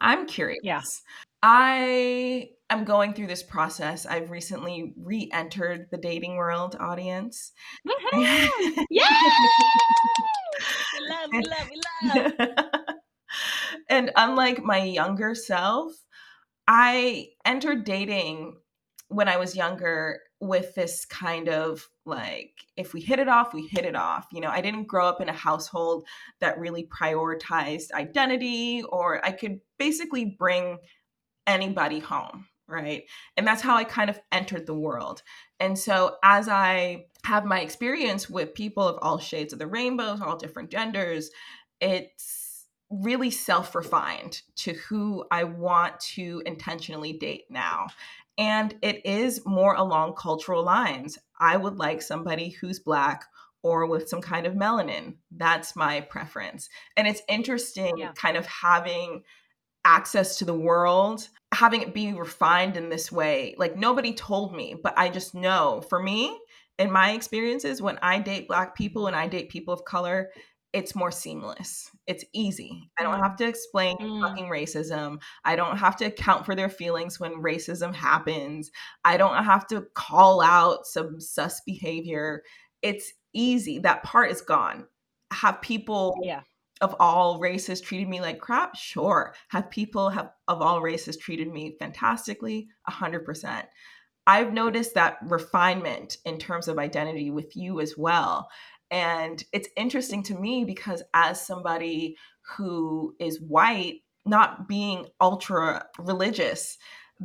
[0.00, 0.60] i'm curious.
[0.62, 1.02] Yes
[1.42, 4.06] i am going through this process.
[4.06, 7.52] I've recently re-entered the dating world audience.
[8.90, 9.06] Yeah
[11.00, 11.80] we love we love we
[12.22, 12.50] love.
[13.88, 15.92] And unlike my younger self
[16.66, 18.56] I entered dating
[19.08, 23.66] when I was younger with this kind of like, if we hit it off, we
[23.66, 24.26] hit it off.
[24.32, 26.04] You know, I didn't grow up in a household
[26.40, 30.78] that really prioritized identity, or I could basically bring
[31.46, 33.04] anybody home, right?
[33.36, 35.22] And that's how I kind of entered the world.
[35.60, 40.20] And so as I have my experience with people of all shades of the rainbows,
[40.20, 41.30] all different genders,
[41.80, 42.41] it's
[42.92, 47.88] really self refined to who I want to intentionally date now.
[48.38, 51.18] And it is more along cultural lines.
[51.38, 53.24] I would like somebody who's Black
[53.62, 55.16] or with some kind of melanin.
[55.30, 56.68] That's my preference.
[56.96, 58.12] And it's interesting yeah.
[58.12, 59.22] kind of having
[59.84, 63.54] access to the world, having it be refined in this way.
[63.58, 66.38] Like nobody told me, but I just know for me,
[66.78, 70.30] in my experiences, when I date Black people and I date people of color,
[70.72, 71.90] it's more seamless.
[72.06, 72.90] It's easy.
[72.98, 73.22] I don't mm.
[73.22, 74.22] have to explain mm.
[74.22, 75.20] fucking racism.
[75.44, 78.70] I don't have to account for their feelings when racism happens.
[79.04, 82.42] I don't have to call out some sus behavior.
[82.80, 83.78] It's easy.
[83.80, 84.86] That part is gone.
[85.32, 86.40] Have people yeah.
[86.80, 88.74] of all races treated me like crap?
[88.74, 89.34] Sure.
[89.48, 92.68] Have people have of all races treated me fantastically?
[92.88, 93.66] A hundred percent.
[94.26, 98.48] I've noticed that refinement in terms of identity with you as well.
[98.92, 102.16] And it's interesting to me because as somebody
[102.56, 106.76] who is white, not being ultra religious,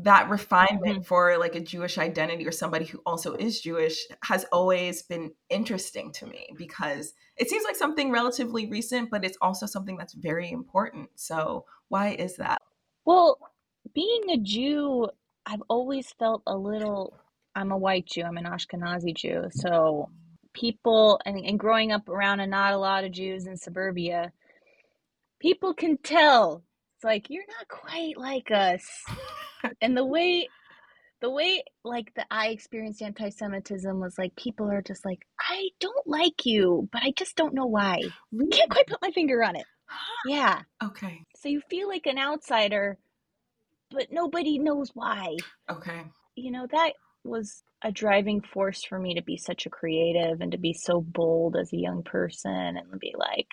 [0.03, 1.01] that refinement mm-hmm.
[1.01, 6.13] for like a Jewish identity or somebody who also is Jewish has always been interesting
[6.13, 10.49] to me because it seems like something relatively recent, but it's also something that's very
[10.51, 11.10] important.
[11.15, 12.62] So, why is that?
[13.03, 13.39] Well,
[13.93, 15.10] being a Jew,
[15.45, 17.13] I've always felt a little.
[17.56, 19.47] I'm a white Jew, I'm an Ashkenazi Jew.
[19.51, 20.10] So,
[20.60, 24.32] people and, and growing up around a not a lot of Jews in suburbia,
[25.39, 26.63] people can tell.
[26.96, 28.84] It's like you're not quite like us.
[29.82, 30.50] and the way
[31.20, 36.08] the way like that I experienced anti-Semitism was like people are just like, I don't
[36.08, 38.02] like you, but I just don't know why.
[38.32, 38.52] Really?
[38.52, 39.65] Can't quite put my finger on it.
[40.28, 40.62] Yeah.
[40.84, 41.24] Okay.
[41.38, 42.98] So you feel like an outsider,
[43.89, 45.38] but nobody knows why.
[45.70, 46.04] Okay.
[46.36, 46.93] You know, that
[47.24, 51.01] was a driving force for me to be such a creative and to be so
[51.01, 53.47] bold as a young person and be like,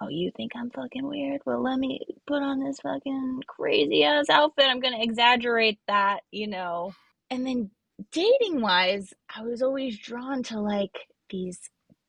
[0.00, 1.40] oh, you think I'm fucking weird?
[1.46, 4.66] Well, let me put on this fucking crazy ass outfit.
[4.68, 6.92] I'm going to exaggerate that, you know.
[7.30, 7.70] And then
[8.10, 10.96] dating wise, I was always drawn to like
[11.30, 11.60] these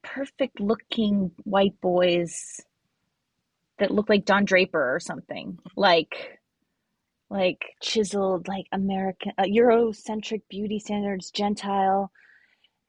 [0.03, 2.59] perfect looking white boys
[3.77, 5.59] that look like Don Draper or something.
[5.75, 6.39] Like,
[7.29, 12.11] like chiseled, like American, uh, Eurocentric beauty standards, Gentile,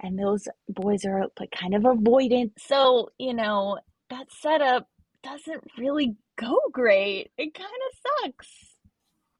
[0.01, 2.53] and those boys are like kind of avoidant.
[2.59, 3.79] So you know
[4.11, 4.89] that setup
[5.23, 7.31] doesn't really go great.
[7.37, 8.49] It kind of sucks.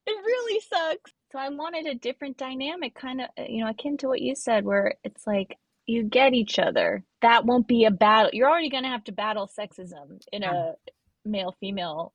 [0.07, 1.13] It really sucks.
[1.33, 4.35] So I wanted a different dynamic, kind of, uh, you know, akin to what you
[4.35, 7.05] said, where it's like you get each other.
[7.23, 8.31] That won't be a battle.
[8.33, 10.75] You're already going to have to battle sexism in a
[11.25, 12.13] male female,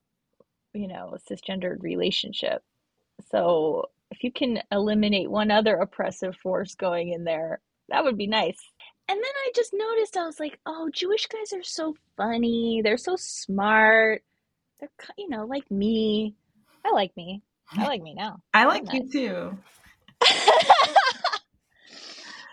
[0.73, 2.63] you know, cisgendered relationship.
[3.29, 8.27] So if you can eliminate one other oppressive force going in there, that would be
[8.27, 8.59] nice.
[9.07, 12.81] And then I just noticed, I was like, oh, Jewish guys are so funny.
[12.83, 14.23] They're so smart.
[14.79, 16.35] They're, you know, like me.
[16.85, 17.41] I like me.
[17.71, 18.39] I like me now.
[18.53, 19.57] I like you too.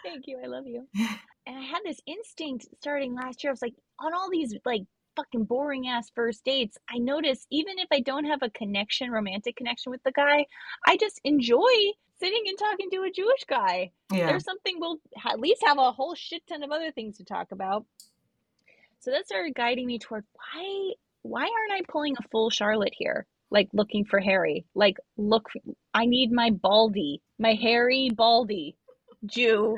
[0.04, 0.40] Thank you.
[0.42, 0.86] I love you.
[1.46, 3.50] And I had this instinct starting last year.
[3.50, 4.82] I was like, on all these like
[5.18, 9.56] fucking boring ass first dates, I notice even if I don't have a connection, romantic
[9.56, 10.46] connection with the guy,
[10.86, 11.72] I just enjoy
[12.20, 13.90] sitting and talking to a Jewish guy.
[14.12, 14.26] Yeah.
[14.26, 17.50] There's something we'll at least have a whole shit ton of other things to talk
[17.50, 17.84] about.
[19.00, 23.26] So that started guiding me toward why why aren't I pulling a full Charlotte here?
[23.50, 24.66] Like looking for Harry.
[24.74, 25.48] Like look
[25.94, 28.76] I need my baldy, my hairy baldy
[29.26, 29.76] Jew.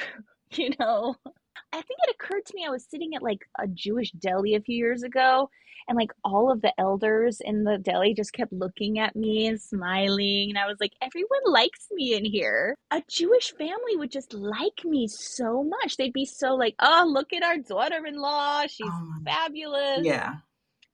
[0.52, 1.16] you know.
[1.76, 4.60] I think it occurred to me I was sitting at like a Jewish deli a
[4.60, 5.50] few years ago
[5.88, 9.60] and like all of the elders in the deli just kept looking at me and
[9.60, 12.74] smiling and i was like everyone likes me in here.
[12.90, 15.96] A jewish family would just like me so much.
[15.96, 18.62] They'd be so like oh look at our daughter-in-law.
[18.68, 20.00] She's oh, fabulous.
[20.02, 20.36] Yeah.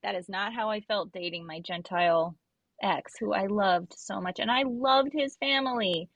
[0.02, 2.36] That is not how i felt dating my gentile
[2.82, 6.08] ex who i loved so much and i loved his family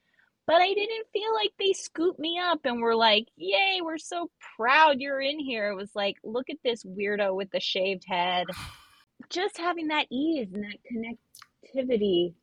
[0.47, 4.31] but I didn't feel like they scooped me up and were like, Yay, we're so
[4.57, 5.71] proud you're in here.
[5.71, 8.47] It was like, look at this weirdo with the shaved head.
[9.31, 11.15] Just having that ease and that
[11.75, 12.35] connectivity.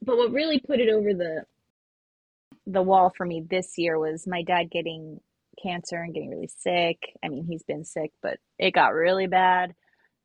[0.00, 1.44] But what really put it over the
[2.66, 5.20] the wall for me this year was my dad getting
[5.62, 6.98] cancer and getting really sick.
[7.24, 9.74] I mean, he's been sick, but it got really bad.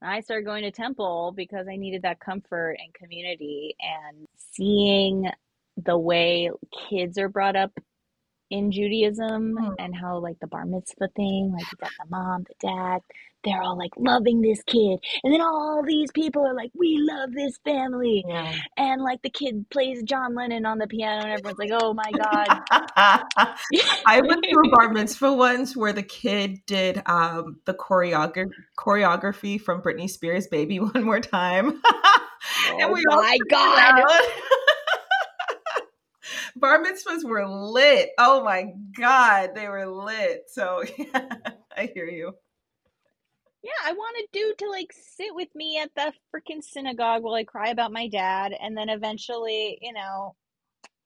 [0.01, 5.30] I started going to temple because I needed that comfort and community and seeing
[5.78, 6.49] the way
[6.89, 7.71] kids are brought up
[8.49, 9.76] in Judaism mm.
[9.80, 13.01] and how like the bar mitzvah thing, like you got the mom, the dad,
[13.43, 14.99] they're all like loving this kid.
[15.24, 18.24] And then all these people are like, we love this family.
[18.28, 18.55] Yeah.
[18.78, 22.11] And like the kid plays John Lennon on the piano and everyone's like, oh my
[22.11, 22.47] God.
[24.05, 29.59] I went through a bar mitzvah once where the kid did um, the choreography choreography
[29.59, 31.67] from Britney Spears' Baby One More Time.
[32.69, 34.03] and oh we my God.
[36.64, 38.11] Bar mitzvahs were lit.
[38.18, 40.45] Oh my God, they were lit.
[40.47, 41.28] So yeah,
[41.76, 42.32] I hear you.
[43.61, 47.36] Yeah, I want a dude to like sit with me at the freaking synagogue while
[47.36, 50.36] I cry about my dad, and then eventually, you know,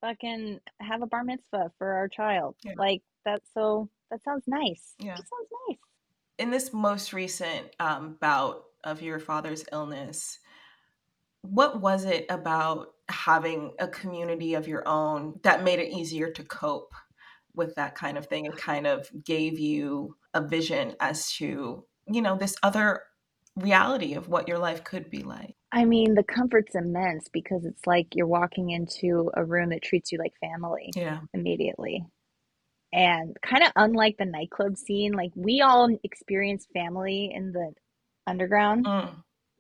[0.02, 2.56] fucking have a bar mitzvah for our child.
[2.64, 2.74] Yeah.
[2.78, 3.90] Like that's so.
[4.10, 4.94] That sounds nice.
[5.00, 5.78] Yeah, that sounds nice.
[6.38, 10.40] In this most recent um, bout of your father's illness,
[11.42, 16.44] what was it about having a community of your own that made it easier to
[16.44, 16.94] cope
[17.56, 22.22] with that kind of thing and kind of gave you a vision as to you
[22.22, 23.02] know this other
[23.56, 27.88] reality of what your life could be like i mean the comfort's immense because it's
[27.88, 32.06] like you're walking into a room that treats you like family yeah immediately
[32.94, 37.72] and kind of unlike the nightclub scene like we all experience family in the
[38.28, 39.10] underground mm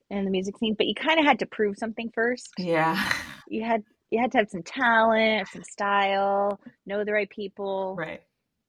[0.09, 2.51] in the music scene, but you kind of had to prove something first.
[2.57, 3.11] Yeah.
[3.47, 7.95] You had you had to have some talent, some style, know the right people.
[7.97, 8.21] Right.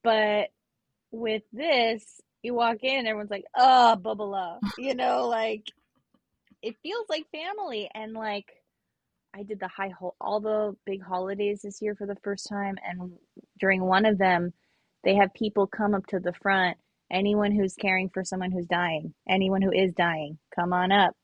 [0.03, 0.49] But
[1.11, 5.67] with this, you walk in, everyone's like, "Oh, bubbeleh," you know, like
[6.61, 7.89] it feels like family.
[7.93, 8.47] And like,
[9.33, 12.75] I did the high ho- all the big holidays this year for the first time,
[12.85, 13.13] and
[13.59, 14.53] during one of them,
[15.03, 16.77] they have people come up to the front.
[17.11, 21.15] Anyone who's caring for someone who's dying, anyone who is dying, come on up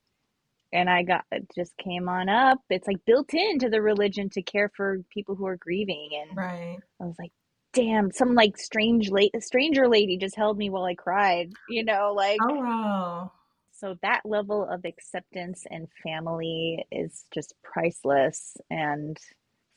[0.76, 2.60] and I got it just came on up.
[2.70, 6.78] It's like built into the religion to care for people who are grieving, and right.
[7.02, 7.32] I was like,
[7.74, 11.52] damn, some like strange late stranger lady just held me while I cried.
[11.70, 13.32] You know, like oh wow.
[13.72, 19.18] So that level of acceptance and family is just priceless, and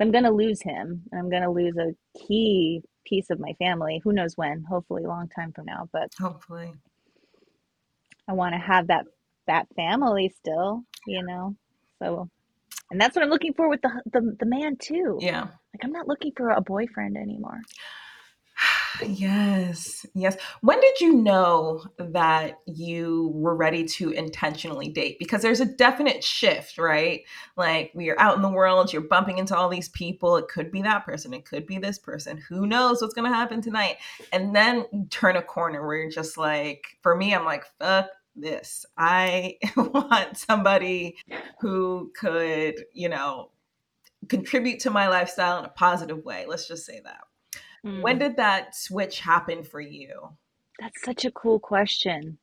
[0.00, 1.02] I'm gonna lose him.
[1.10, 1.94] And I'm gonna lose a
[2.26, 4.00] key piece of my family.
[4.04, 4.64] Who knows when?
[4.64, 5.88] Hopefully, a long time from now.
[5.92, 6.74] But hopefully,
[8.28, 9.06] I want to have that
[9.48, 11.54] that family still, you know.
[12.00, 12.28] So,
[12.90, 15.18] and that's what I'm looking for with the the, the man too.
[15.20, 15.42] Yeah.
[15.42, 17.60] Like I'm not looking for a boyfriend anymore.
[19.06, 20.06] yes.
[20.14, 20.36] Yes.
[20.60, 25.18] When did you know that you were ready to intentionally date?
[25.18, 27.22] Because there's a definite shift, right?
[27.56, 30.36] Like we are out in the world, you're bumping into all these people.
[30.36, 32.38] It could be that person, it could be this person.
[32.48, 33.96] Who knows what's going to happen tonight?
[34.32, 38.08] And then turn a corner where you're just like, for me, I'm like, fuck
[38.40, 38.86] this.
[38.96, 41.16] I want somebody
[41.60, 43.50] who could, you know,
[44.28, 46.44] contribute to my lifestyle in a positive way.
[46.48, 47.20] Let's just say that.
[47.84, 48.02] Mm.
[48.02, 50.30] When did that switch happen for you?
[50.80, 52.38] That's such a cool question.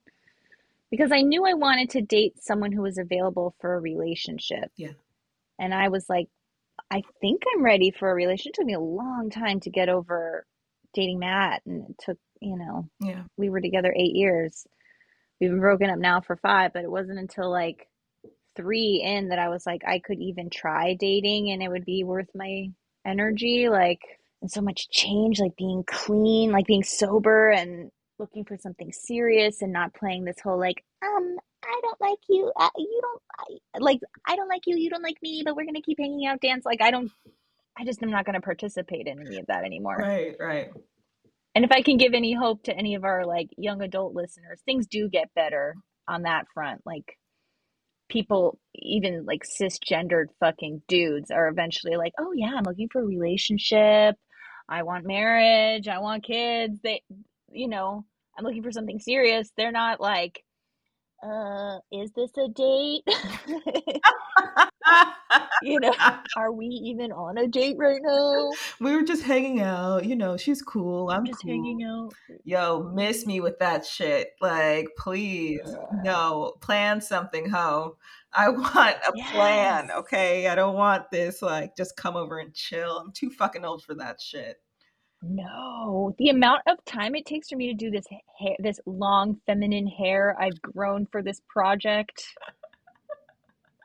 [0.91, 4.71] Because I knew I wanted to date someone who was available for a relationship.
[4.77, 4.93] Yeah.
[5.59, 6.27] And I was like,
[6.91, 8.53] I think I'm ready for a relationship.
[8.53, 10.45] It took me a long time to get over
[10.93, 13.23] dating Matt and it took, you know, yeah.
[13.37, 14.65] We were together 8 years
[15.39, 17.87] we've been broken up now for five, but it wasn't until like
[18.55, 22.03] three in that I was like, I could even try dating and it would be
[22.03, 22.67] worth my
[23.05, 23.69] energy.
[23.69, 24.01] Like,
[24.41, 29.61] and so much change, like being clean, like being sober and looking for something serious
[29.61, 32.51] and not playing this whole like, um, I don't like you.
[32.55, 33.21] Uh, you don't
[33.75, 34.77] I, like, I don't like you.
[34.77, 36.65] You don't like me, but we're to keep hanging out, dance.
[36.65, 37.11] Like, I don't,
[37.77, 39.97] I just am not to participate in any of that anymore.
[39.97, 40.69] Right, right
[41.55, 44.61] and if I can give any hope to any of our like young adult listeners,
[44.65, 45.75] things do get better
[46.07, 46.81] on that front.
[46.85, 47.17] Like
[48.09, 53.05] people, even like cisgendered fucking dudes, are eventually like, oh yeah, I'm looking for a
[53.05, 54.15] relationship.
[54.67, 55.87] I want marriage.
[55.87, 56.79] I want kids.
[56.83, 57.01] They,
[57.51, 58.05] you know,
[58.37, 59.49] I'm looking for something serious.
[59.57, 60.43] They're not like,
[61.25, 63.03] uh, is this a date?
[65.61, 65.93] you know,
[66.37, 68.51] are we even on a date right now?
[68.79, 70.05] We were just hanging out.
[70.05, 71.09] You know, she's cool.
[71.09, 71.51] I'm just cool.
[71.51, 72.13] hanging out.
[72.43, 74.29] Yo, miss me with that shit.
[74.41, 75.61] Like, please,
[76.03, 77.97] no, plan something, ho.
[78.33, 79.31] I want a yes.
[79.31, 80.47] plan, okay?
[80.47, 82.97] I don't want this like just come over and chill.
[82.99, 84.57] I'm too fucking old for that shit.
[85.27, 88.05] No, the amount of time it takes for me to do this
[88.39, 92.27] hair, this long feminine hair I've grown for this project.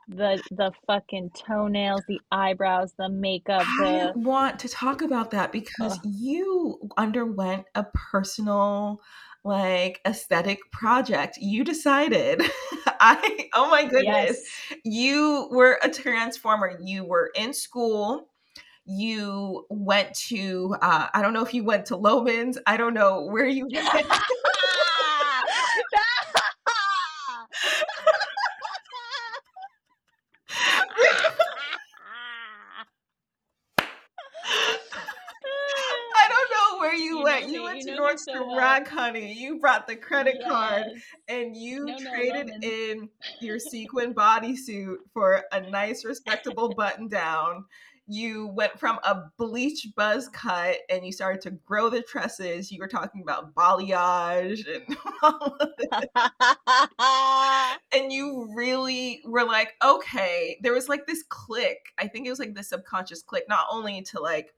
[0.07, 3.65] the the fucking toenails, the eyebrows, the makeup.
[3.79, 3.85] The...
[3.85, 6.01] I want to talk about that because Ugh.
[6.03, 9.01] you underwent a personal
[9.43, 11.37] like aesthetic project.
[11.37, 12.41] You decided.
[12.99, 14.37] I oh my goodness.
[14.69, 14.79] Yes.
[14.83, 16.77] You were a transformer.
[16.83, 18.27] You were in school
[18.85, 22.57] you went to uh, I don't know if you went to Loehmann's.
[22.65, 24.07] I don't know where you went.
[36.15, 37.49] I don't know where you went.
[37.49, 39.33] You went to Nordstrom so Rack, honey.
[39.33, 40.49] You brought the credit yes.
[40.49, 40.85] card
[41.27, 43.09] and you no, traded no, in
[43.39, 47.65] your sequin bodysuit for a nice, respectable button down.
[48.13, 52.69] You went from a bleach buzz cut and you started to grow the tresses.
[52.69, 55.69] You were talking about balayage and all of
[57.93, 61.93] and you really were like, okay, there was like this click.
[61.97, 64.53] I think it was like the subconscious click, not only to like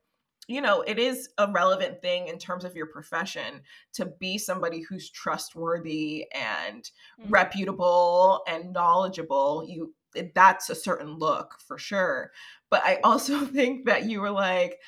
[0.46, 3.62] you know, it is a relevant thing in terms of your profession
[3.94, 6.90] to be somebody who's trustworthy and
[7.20, 7.30] mm-hmm.
[7.30, 9.64] reputable and knowledgeable.
[9.66, 9.94] You
[10.34, 12.30] that's a certain look for sure.
[12.70, 14.78] But I also think that you were like,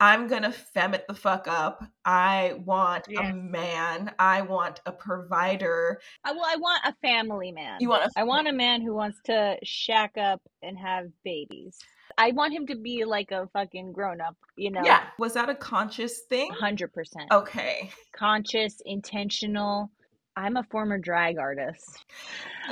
[0.00, 1.84] I'm gonna fem it the fuck up.
[2.04, 3.22] I want yes.
[3.22, 4.12] a man.
[4.18, 6.00] I want a provider.
[6.24, 7.76] I, well, I want a family man.
[7.80, 8.06] You want?
[8.06, 11.78] A, I want a man who wants to shack up and have babies.
[12.18, 14.82] I want him to be like a fucking grown up, you know?
[14.84, 15.04] Yeah.
[15.18, 16.50] Was that a conscious thing?
[16.60, 16.88] 100%.
[17.30, 17.90] Okay.
[18.12, 19.90] Conscious, intentional.
[20.36, 22.04] I'm a former drag artist.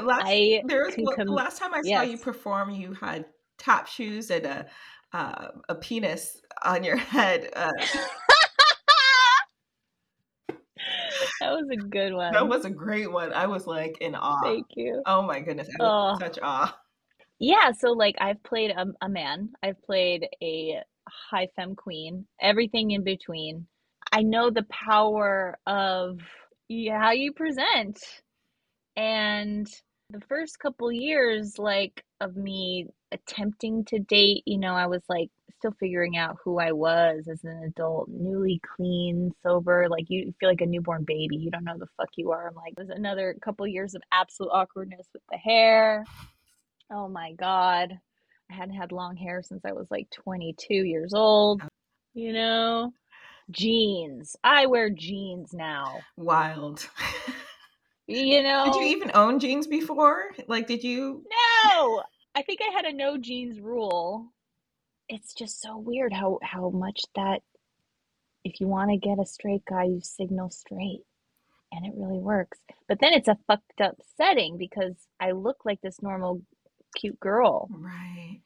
[0.03, 1.99] Last, I there was, com- last time I yes.
[1.99, 3.27] saw you perform, you had
[3.61, 4.67] tap shoes and a
[5.13, 7.49] uh, a penis on your head.
[7.55, 7.73] Uh,
[11.41, 12.33] that was a good one.
[12.33, 13.33] That was a great one.
[13.33, 14.41] I was like in awe.
[14.43, 15.03] Thank you.
[15.07, 15.69] Oh my goodness.
[15.69, 16.25] I was oh.
[16.25, 16.77] such awe.
[17.39, 22.91] Yeah, so like I've played a, a man, I've played a high femme queen, everything
[22.91, 23.67] in between.
[24.13, 26.19] I know the power of
[26.91, 27.99] how you present.
[28.97, 29.67] And
[30.11, 35.31] the first couple years, like of me attempting to date, you know, I was like
[35.59, 39.89] still figuring out who I was as an adult, newly clean, sober.
[39.89, 41.37] Like you feel like a newborn baby.
[41.37, 42.49] You don't know the fuck you are.
[42.49, 46.05] I'm like, there's another couple years of absolute awkwardness with the hair.
[46.91, 47.93] Oh my God.
[48.51, 51.63] I hadn't had long hair since I was like 22 years old.
[52.15, 52.93] You know,
[53.51, 54.35] jeans.
[54.43, 56.01] I wear jeans now.
[56.17, 56.89] Wild.
[58.07, 60.31] you know, did you even own jeans before?
[60.49, 61.25] Like, did you?
[61.65, 62.03] No,
[62.35, 64.33] I think I had a no jeans rule.
[65.09, 67.41] It's just so weird how how much that
[68.45, 71.03] if you want to get a straight guy, you signal straight
[71.73, 72.59] and it really works.
[72.89, 76.43] But then it's a fucked up setting because I look like this normal
[76.97, 77.69] cute girl.
[77.71, 78.41] Right.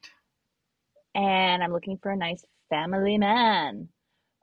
[1.13, 3.89] And I'm looking for a nice family man.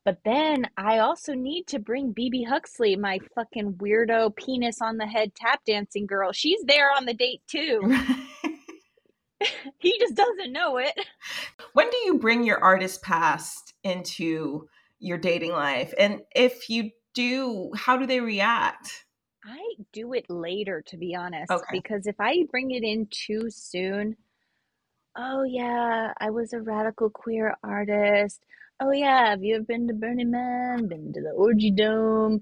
[0.05, 5.07] But then I also need to bring BB Huxley, my fucking weirdo penis on the
[5.07, 6.33] head tap dancing girl.
[6.33, 7.97] She's there on the date too.
[9.79, 10.95] he just doesn't know it.
[11.73, 14.69] When do you bring your artist past into
[14.99, 15.93] your dating life?
[15.99, 19.05] And if you do, how do they react?
[19.45, 19.61] I
[19.93, 21.65] do it later, to be honest, okay.
[21.73, 24.17] because if I bring it in too soon,
[25.17, 28.45] oh yeah, I was a radical queer artist.
[28.81, 30.87] Oh yeah, have you ever been to Burning Man?
[30.87, 32.41] Been to the Orgy Dome?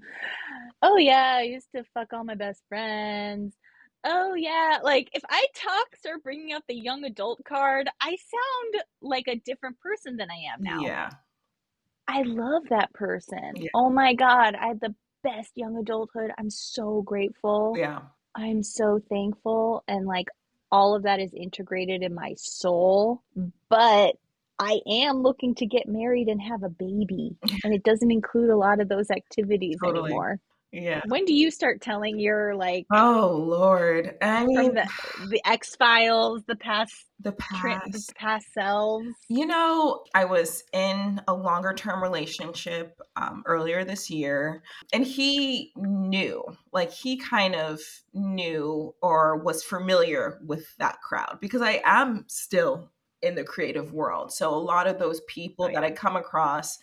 [0.81, 3.55] Oh yeah, I used to fuck all my best friends.
[4.03, 8.83] Oh yeah, like if I talk, start bringing out the young adult card, I sound
[9.01, 10.79] like a different person than I am now.
[10.79, 11.09] Yeah.
[12.07, 13.53] I love that person.
[13.55, 13.69] Yeah.
[13.73, 16.31] Oh my god, I had the best young adulthood.
[16.37, 17.75] I'm so grateful.
[17.77, 17.99] Yeah.
[18.35, 19.83] I'm so thankful.
[19.87, 20.27] And like
[20.71, 23.21] all of that is integrated in my soul.
[23.69, 24.15] But
[24.59, 27.35] I am looking to get married and have a baby.
[27.63, 30.11] And it doesn't include a lot of those activities totally.
[30.11, 30.39] anymore.
[30.71, 31.01] Yeah.
[31.07, 34.15] When do you start telling your like Oh Lord.
[34.21, 34.89] I mean the,
[35.27, 39.07] the X Files, the past the past the past selves?
[39.27, 44.63] You know, I was in a longer term relationship um, earlier this year
[44.93, 47.81] and he knew, like he kind of
[48.13, 52.91] knew or was familiar with that crowd because I am still
[53.21, 54.31] in the creative world.
[54.31, 55.75] So a lot of those people right.
[55.75, 56.79] that I come across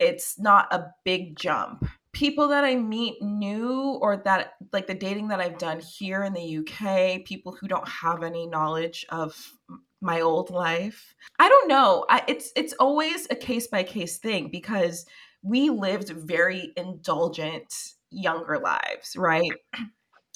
[0.00, 5.28] it's not a big jump people that I meet new or that like the dating
[5.28, 9.52] that I've done here in the UK, people who don't have any knowledge of
[10.00, 11.14] my old life.
[11.38, 12.06] I don't know.
[12.08, 15.06] I, it's it's always a case by case thing because
[15.42, 17.72] we lived very indulgent
[18.10, 19.50] younger lives, right?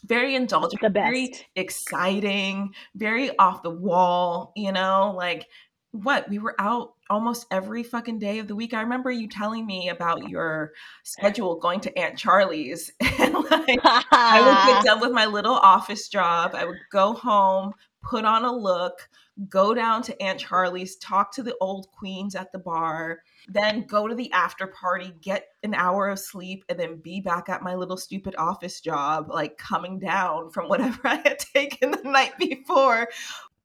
[0.07, 1.11] Very indulgent, the best.
[1.11, 5.47] very exciting, very off the wall, you know, like
[5.93, 8.75] what we were out almost every fucking day of the week.
[8.75, 12.91] I remember you telling me about your schedule going to Aunt Charlie's.
[13.19, 16.55] and like I would get done with my little office job.
[16.55, 19.09] I would go home, put on a look,
[19.49, 24.07] go down to Aunt Charlie's, talk to the old queens at the bar, then go
[24.07, 27.75] to the after party, get an hour of sleep, and then be back at my
[27.75, 33.09] little stupid office job, like coming down from whatever I had taken the night before.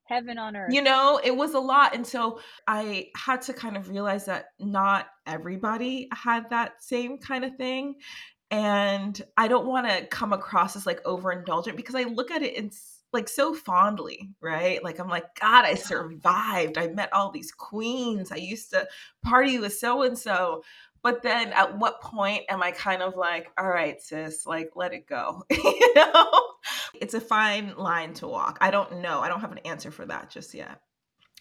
[0.10, 0.74] Heaven on earth.
[0.74, 1.94] You know, it was a lot.
[1.94, 7.46] And so I had to kind of realize that not everybody had that same kind
[7.46, 7.94] of thing.
[8.50, 12.56] And I don't want to come across as like overindulgent because I look at it
[12.56, 12.72] in
[13.14, 14.84] like so fondly, right?
[14.84, 16.80] Like I'm like, God, I survived.
[16.80, 18.32] I met all these queens.
[18.32, 18.88] I used to
[19.24, 20.64] party with so and so.
[21.04, 24.92] But then at what point am I kind of like, all right, sis, like let
[24.92, 25.44] it go?
[25.52, 26.49] you know?
[27.02, 28.58] It's a fine line to walk.
[28.62, 29.22] I don't know.
[29.22, 30.82] I don't have an answer for that just yet.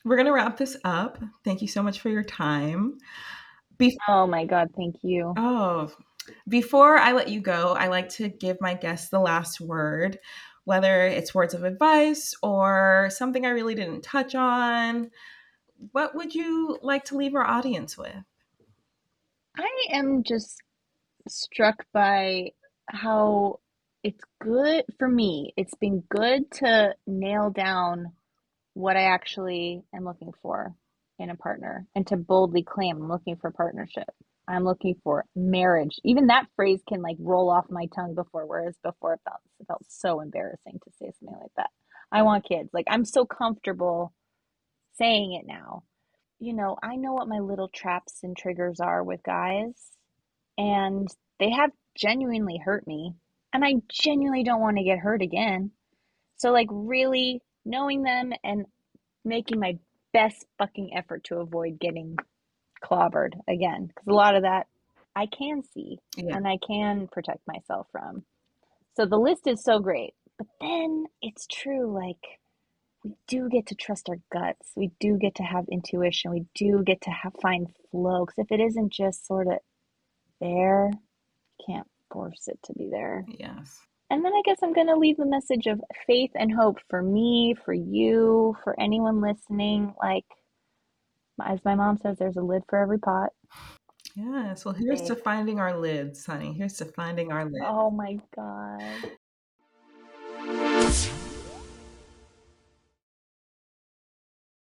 [0.05, 1.19] We're gonna wrap this up.
[1.45, 2.99] Thank you so much for your time.
[3.77, 5.35] Before, oh my God, thank you.
[5.37, 5.91] Oh,
[6.49, 10.19] before I let you go, I like to give my guests the last word
[10.69, 15.11] whether it's words of advice or something I really didn't touch on.
[15.93, 18.23] What would you like to leave our audience with?
[19.57, 20.59] I am just
[21.27, 22.51] struck by
[22.91, 23.61] how
[24.03, 25.53] it's good for me.
[25.57, 28.13] It's been good to nail down
[28.75, 30.75] what I actually am looking for
[31.19, 34.09] in a partner and to boldly claim I'm looking for partnership.
[34.47, 35.99] I'm looking for marriage.
[36.05, 39.67] Even that phrase can like roll off my tongue before, whereas before it felt it
[39.67, 41.71] felt so embarrassing to say something like that.
[42.11, 42.71] I want kids.
[42.73, 44.15] Like I'm so comfortable
[44.97, 45.83] saying it now.
[46.39, 49.75] You know, I know what my little traps and triggers are with guys,
[50.57, 51.09] and
[51.41, 53.15] they have genuinely hurt me,
[53.53, 55.71] and I genuinely don't want to get hurt again.
[56.37, 58.67] So like really knowing them and
[59.25, 59.79] making my
[60.13, 62.17] best fucking effort to avoid getting
[62.83, 64.67] clobbered again because a lot of that
[65.17, 66.37] I can see yeah.
[66.37, 68.23] and I can protect myself from.
[68.97, 70.15] So the list is so great.
[70.39, 72.41] But then it's true like
[73.03, 74.71] we do get to trust our guts.
[74.77, 76.31] We do get to have intuition.
[76.31, 79.59] We do get to have find flow cuz if it isn't just sort of
[80.41, 80.93] there,
[81.67, 83.25] can't force it to be there.
[83.29, 83.81] Yes.
[84.11, 87.03] And then I guess I'm going to leave the message of faith and hope for
[87.03, 90.25] me, for you, for anyone listening like
[91.45, 93.31] as my mom says, there's a lid for every pot.
[94.15, 94.65] Yes.
[94.65, 96.53] Well, here's to finding our lids, honey.
[96.53, 97.65] Here's to finding our lids.
[97.65, 98.83] Oh my God.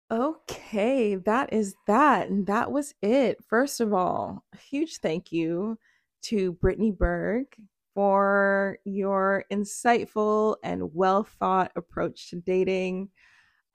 [0.10, 2.30] Okay, that is that.
[2.30, 3.44] And that was it.
[3.48, 5.78] First of all, huge thank you
[6.24, 7.46] to Brittany Berg
[7.94, 13.10] for your insightful and well thought approach to dating.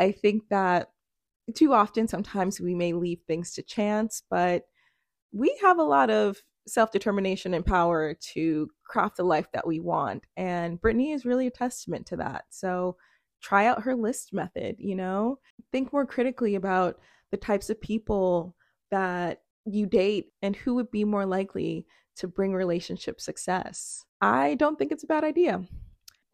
[0.00, 0.88] I think that
[1.54, 4.64] too often sometimes we may leave things to chance but
[5.32, 6.36] we have a lot of
[6.66, 11.50] self-determination and power to craft the life that we want and brittany is really a
[11.50, 12.96] testament to that so
[13.40, 15.38] try out her list method you know
[15.72, 16.98] think more critically about
[17.30, 18.54] the types of people
[18.90, 21.86] that you date and who would be more likely
[22.18, 25.62] to bring relationship success i don't think it's a bad idea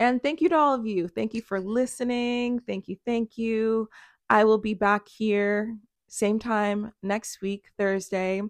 [0.00, 3.88] and thank you to all of you thank you for listening thank you thank you
[4.30, 5.76] I will be back here
[6.08, 8.40] same time next week, Thursday.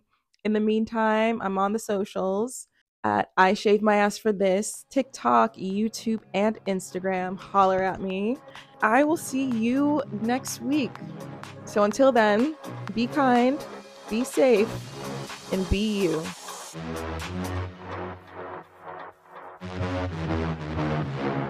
[0.44, 2.68] In the meantime, I'm on the socials
[3.04, 7.38] at I Shave My Ass for This, TikTok, YouTube, and Instagram.
[7.38, 8.36] Holler at me.
[8.82, 10.92] I will see you next week.
[11.64, 12.54] So until then,
[12.94, 13.64] be kind,
[14.10, 14.68] be safe,
[15.52, 16.02] and be
[16.74, 16.98] Thank
[21.38, 21.43] you.